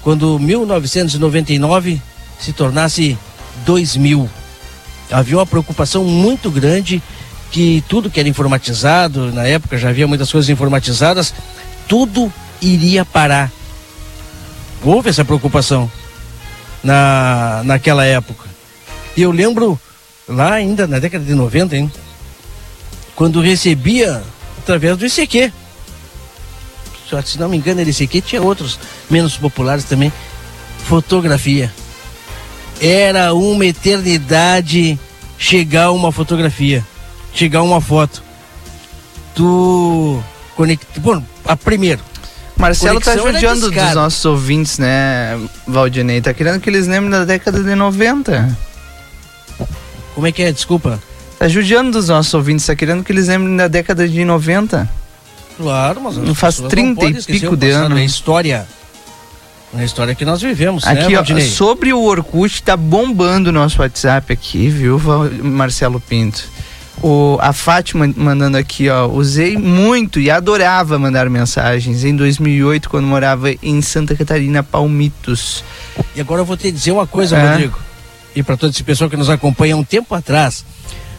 Quando 0.07 0.39
1999 0.39 2.01
se 2.39 2.53
tornasse 2.53 3.19
2000. 3.65 4.31
Havia 5.11 5.37
uma 5.37 5.45
preocupação 5.45 6.05
muito 6.05 6.49
grande 6.49 7.03
que 7.51 7.83
tudo 7.89 8.09
que 8.09 8.21
era 8.21 8.29
informatizado, 8.29 9.33
na 9.33 9.49
época 9.49 9.77
já 9.77 9.89
havia 9.89 10.07
muitas 10.07 10.31
coisas 10.31 10.49
informatizadas, 10.49 11.35
tudo 11.89 12.33
iria 12.63 13.05
parar. 13.05 13.51
Houve 14.81 15.11
essa 15.11 15.25
preocupação 15.25 15.91
na, 16.85 17.63
naquela 17.65 18.05
época. 18.05 18.49
E 19.17 19.23
eu 19.23 19.33
lembro 19.33 19.77
lá 20.29 20.53
ainda 20.53 20.87
na 20.87 21.01
década 21.01 21.25
de 21.25 21.35
90, 21.35 21.77
hein, 21.77 21.91
quando 23.17 23.41
recebia 23.41 24.23
através 24.57 24.97
do 24.97 25.05
ICQ. 25.05 25.53
Se 27.25 27.39
não 27.39 27.49
me 27.49 27.57
engano, 27.57 27.81
ele 27.81 27.91
ICQ 27.91 28.21
tinha 28.21 28.43
outros 28.43 28.79
menos 29.09 29.37
populares 29.37 29.85
também. 29.85 30.13
Fotografia. 30.85 31.73
Era 32.81 33.33
uma 33.33 33.65
eternidade 33.65 34.99
chegar 35.39 35.91
uma 35.93 36.13
fotografia, 36.13 36.85
chegar 37.33 37.63
uma 37.63 37.81
foto. 37.81 38.23
Tu 39.35 40.23
conecta. 40.55 41.01
Bom, 41.01 41.23
a 41.45 41.57
primeiro, 41.57 42.01
Marcelo 42.57 43.01
tá 43.01 43.17
judiando 43.17 43.71
dos 43.71 43.95
nossos 43.95 44.25
ouvintes, 44.25 44.79
né, 44.79 45.39
Valdinei? 45.67 46.21
Tá 46.21 46.33
querendo 46.33 46.61
que 46.61 46.71
eles 46.71 46.87
lembrem 46.87 47.11
da 47.11 47.25
década 47.25 47.63
de 47.63 47.75
90. 47.75 48.57
Como 50.15 50.27
é 50.27 50.33
que 50.33 50.43
é? 50.43 50.51
Desculpa. 50.51 50.99
Tá 51.39 51.49
judiando 51.49 51.91
dos 51.91 52.09
nossos 52.09 52.33
ouvintes, 52.33 52.65
tá 52.65 52.75
querendo 52.75 53.05
que 53.05 53.13
eles 53.13 53.29
lembrem 53.29 53.57
da 53.57 53.69
década 53.69 54.09
de 54.09 54.25
90. 54.25 54.89
Claro, 55.57 56.01
mas 56.03 56.19
as 56.19 56.37
Faz 56.39 56.55
pessoas 56.57 56.71
30 56.71 57.03
não 57.03 57.09
e 57.11 57.23
pico 57.23 57.57
de 57.57 57.67
passado, 57.69 57.87
ano. 57.87 57.99
É 57.99 58.05
história. 58.05 58.67
É 59.77 59.81
a 59.81 59.85
história 59.85 60.15
que 60.15 60.25
nós 60.25 60.41
vivemos, 60.41 60.85
né, 60.85 60.93
Aqui, 60.93 61.13
ó, 61.15 61.17
Valdinei? 61.17 61.49
sobre 61.49 61.93
o 61.93 62.01
Orkut, 62.03 62.63
tá 62.63 62.77
bombando 62.77 63.51
o 63.51 63.53
nosso 63.53 63.81
WhatsApp 63.81 64.33
aqui, 64.33 64.69
viu, 64.69 65.01
Marcelo 65.43 66.01
Pinto? 66.01 66.45
O, 67.03 67.37
a 67.43 67.53
Fátima 67.53 68.11
mandando 68.17 68.57
aqui, 68.57 68.89
ó, 68.89 69.07
usei 69.07 69.57
muito 69.59 70.19
e 70.19 70.31
adorava 70.31 70.99
mandar 70.99 71.29
mensagens 71.29 72.05
em 72.05 72.17
2008, 72.17 72.89
quando 72.89 73.07
morava 73.07 73.51
em 73.63 73.83
Santa 73.83 74.15
Catarina, 74.15 74.63
Palmitos. 74.63 75.63
E 76.15 76.21
agora 76.23 76.41
eu 76.41 76.47
vou 76.47 76.57
te 76.57 76.71
dizer 76.73 76.93
uma 76.93 77.07
coisa, 77.07 77.37
É. 77.37 77.51
Rodrigo. 77.51 77.79
E 78.35 78.43
para 78.43 78.57
todo 78.57 78.71
esse 78.71 78.83
pessoal 78.83 79.11
que 79.11 79.17
nos 79.17 79.29
acompanha, 79.29 79.77
um 79.77 79.85
tempo 79.85 80.15
atrás 80.15 80.65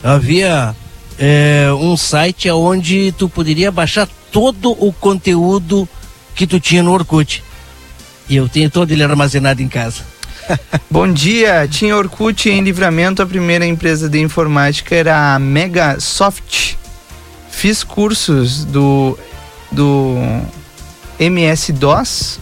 havia 0.03 0.75
é, 1.19 1.67
um 1.79 1.95
site 1.97 2.49
onde 2.49 3.11
tu 3.17 3.27
poderia 3.29 3.71
baixar 3.71 4.07
todo 4.31 4.71
o 4.71 4.91
conteúdo 4.93 5.87
que 6.35 6.45
tu 6.45 6.59
tinha 6.59 6.83
no 6.83 6.93
Orkut. 6.93 7.43
E 8.29 8.35
eu 8.35 8.47
tenho 8.47 8.69
todo 8.69 8.91
ele 8.91 9.03
armazenado 9.03 9.61
em 9.61 9.67
casa. 9.67 10.03
Bom 10.89 11.11
dia, 11.11 11.67
tinha 11.69 11.95
Orkut 11.95 12.49
em 12.49 12.61
livramento, 12.61 13.21
a 13.21 13.25
primeira 13.25 13.65
empresa 13.65 14.09
de 14.09 14.19
informática 14.19 14.95
era 14.95 15.35
a 15.35 15.39
Megasoft. 15.39 16.77
Fiz 17.49 17.83
cursos 17.83 18.63
do, 18.65 19.17
do 19.71 20.15
MS-DOS. 21.19 22.39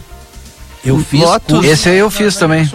Eu 0.84 0.98
fiz 0.98 1.20
Lotus. 1.20 1.64
Esse 1.64 1.88
aí 1.88 1.98
eu 1.98 2.10
fiz 2.10 2.36
também. 2.36 2.70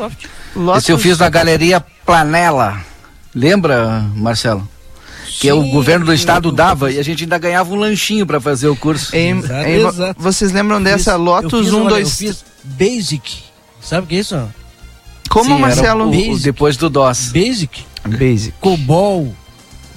Lotus, 0.55 0.83
Esse 0.83 0.91
eu 0.91 0.97
fiz 0.97 1.17
na 1.17 1.29
Galeria 1.29 1.79
Planela. 2.05 2.81
Lembra, 3.33 4.05
Marcelo? 4.15 4.67
Que 5.39 5.47
é 5.49 5.53
o 5.53 5.63
Sim, 5.63 5.71
governo 5.71 6.05
do 6.05 6.13
estado 6.13 6.49
eu- 6.49 6.51
dava 6.51 6.91
e 6.91 6.99
a 6.99 7.03
gente 7.03 7.23
ainda 7.23 7.37
ganhava 7.37 7.71
um 7.73 7.77
lanchinho 7.77 8.25
para 8.25 8.39
fazer 8.41 8.67
o 8.67 8.75
curso. 8.75 9.15
Em- 9.15 9.37
Exato, 9.39 9.67
em- 9.69 9.87
exato. 9.87 10.21
vocês 10.21 10.51
lembram 10.51 10.77
Fiz- 10.77 10.85
dessa 10.85 11.11
eu 11.11 11.17
Lotus 11.17 11.65
fiz, 11.65 11.73
1, 11.73 11.79
olha, 11.81 11.89
2, 11.89 12.07
Eu 12.21 12.27
fiz 12.33 12.45
Basic. 12.63 13.37
Sabe 13.81 14.05
o 14.05 14.07
que 14.07 14.15
é 14.15 14.19
isso? 14.19 14.49
Como, 15.29 15.55
Sim, 15.55 15.61
Marcelo? 15.61 16.05
o- 16.09 16.31
o- 16.33 16.39
depois 16.39 16.75
do 16.77 16.89
DOS. 16.89 17.31
Basic. 17.31 17.83
Basic. 18.05 18.53
Cobol, 18.59 19.33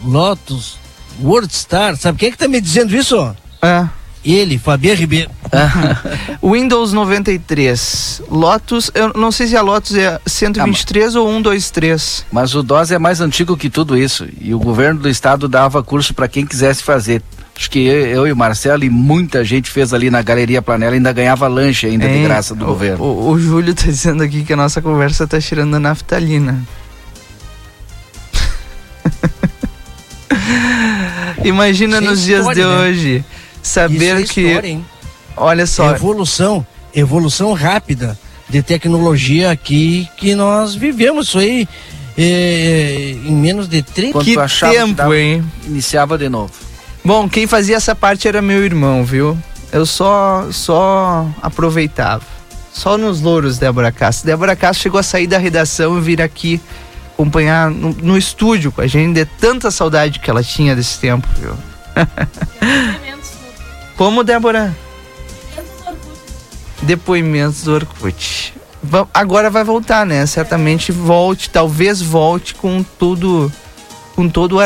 Lotus, 0.02 0.76
WordStar. 1.20 1.96
Sabe 1.96 2.18
quem 2.18 2.28
é 2.28 2.32
que 2.32 2.38
tá 2.38 2.46
me 2.48 2.60
dizendo 2.60 2.94
isso? 2.96 3.16
É. 3.60 3.88
Ele, 4.24 4.58
Fabiano 4.58 4.98
Ribeiro. 4.98 5.30
Windows 6.42 6.92
93. 6.92 8.22
Lotus, 8.30 8.90
eu 8.94 9.12
não 9.12 9.30
sei 9.30 9.48
se 9.48 9.56
a 9.56 9.60
Lotus 9.60 9.94
é 9.94 10.18
123 10.26 11.14
ou 11.14 11.30
123. 11.30 12.24
Mas 12.32 12.54
o 12.54 12.62
DOS 12.62 12.90
é 12.90 12.98
mais 12.98 13.20
antigo 13.20 13.54
que 13.56 13.68
tudo 13.68 13.98
isso. 13.98 14.26
E 14.40 14.54
o 14.54 14.58
governo 14.58 15.00
do 15.00 15.08
estado 15.08 15.46
dava 15.46 15.82
curso 15.82 16.14
para 16.14 16.26
quem 16.26 16.46
quisesse 16.46 16.82
fazer. 16.82 17.22
Acho 17.56 17.70
que 17.70 17.86
eu, 17.86 18.06
eu 18.06 18.26
e 18.26 18.32
o 18.32 18.36
Marcelo 18.36 18.82
e 18.82 18.90
muita 18.90 19.44
gente 19.44 19.70
fez 19.70 19.94
ali 19.94 20.10
na 20.10 20.22
Galeria 20.22 20.62
Planela, 20.62 20.94
ainda 20.94 21.12
ganhava 21.12 21.46
lanche 21.46 21.86
ainda 21.86 22.08
de 22.08 22.22
graça 22.22 22.54
do 22.54 22.64
o, 22.64 22.68
governo. 22.68 23.04
O, 23.04 23.30
o 23.30 23.38
Júlio 23.38 23.74
tá 23.74 23.84
dizendo 23.84 24.22
aqui 24.22 24.42
que 24.42 24.54
a 24.54 24.56
nossa 24.56 24.82
conversa 24.82 25.26
tá 25.26 25.40
cheirando 25.40 25.76
a 25.76 25.78
naftalina. 25.78 26.60
Imagina 31.44 32.00
nos 32.00 32.22
dias 32.22 32.40
história, 32.40 32.64
de 32.64 32.68
né? 32.68 32.78
hoje 32.78 33.24
saber 33.68 34.20
Isso 34.20 34.30
é 34.30 34.34
que, 34.34 34.40
história, 34.48 34.68
hein? 34.68 34.86
olha 35.36 35.66
só, 35.66 35.94
Evolução, 35.94 36.66
evolução 36.94 37.52
rápida 37.52 38.18
de 38.48 38.62
tecnologia 38.62 39.50
aqui 39.50 40.08
que 40.16 40.34
nós 40.34 40.74
vivemos 40.74 41.28
isso 41.28 41.38
aí 41.38 41.66
é, 42.16 43.16
em 43.24 43.32
menos 43.32 43.66
de 43.68 43.82
30 43.82 44.12
Quando 44.12 44.24
que 44.24 44.38
achava 44.38 44.72
que 44.72 44.78
tempo, 44.78 44.94
dava- 44.94 45.16
hein? 45.18 45.44
Iniciava 45.66 46.16
de 46.16 46.28
novo. 46.28 46.52
Bom, 47.04 47.28
quem 47.28 47.46
fazia 47.46 47.76
essa 47.76 47.94
parte 47.94 48.28
era 48.28 48.40
meu 48.40 48.64
irmão, 48.64 49.04
viu? 49.04 49.36
Eu 49.72 49.84
só 49.84 50.46
só 50.52 51.28
aproveitava. 51.42 52.22
Só 52.72 52.96
nos 52.98 53.20
louros, 53.20 53.58
Débora 53.58 53.90
Castro. 53.92 54.26
Débora 54.26 54.54
Castro 54.56 54.82
chegou 54.82 54.98
a 54.98 55.02
sair 55.02 55.26
da 55.26 55.38
redação 55.38 55.96
e 55.98 56.00
vir 56.00 56.20
aqui 56.22 56.60
acompanhar 57.12 57.70
no, 57.70 57.90
no 57.90 58.16
estúdio 58.18 58.72
com 58.72 58.80
a 58.80 58.86
gente, 58.86 59.14
de 59.14 59.24
tanta 59.24 59.70
saudade 59.70 60.18
que 60.18 60.28
ela 60.30 60.42
tinha 60.42 60.74
desse 60.74 60.98
tempo, 60.98 61.28
viu? 61.40 61.54
Como, 63.96 64.24
Débora? 64.24 64.74
Depoimentos 66.82 67.62
do 67.62 67.74
Orkut. 67.74 68.54
Agora 69.12 69.48
vai 69.48 69.64
voltar, 69.64 70.04
né? 70.04 70.26
Certamente 70.26 70.92
volte, 70.92 71.48
talvez 71.48 72.02
volte 72.02 72.54
com 72.54 72.82
tudo, 72.82 73.50
com 74.14 74.28
todo 74.28 74.56
o 74.56 74.60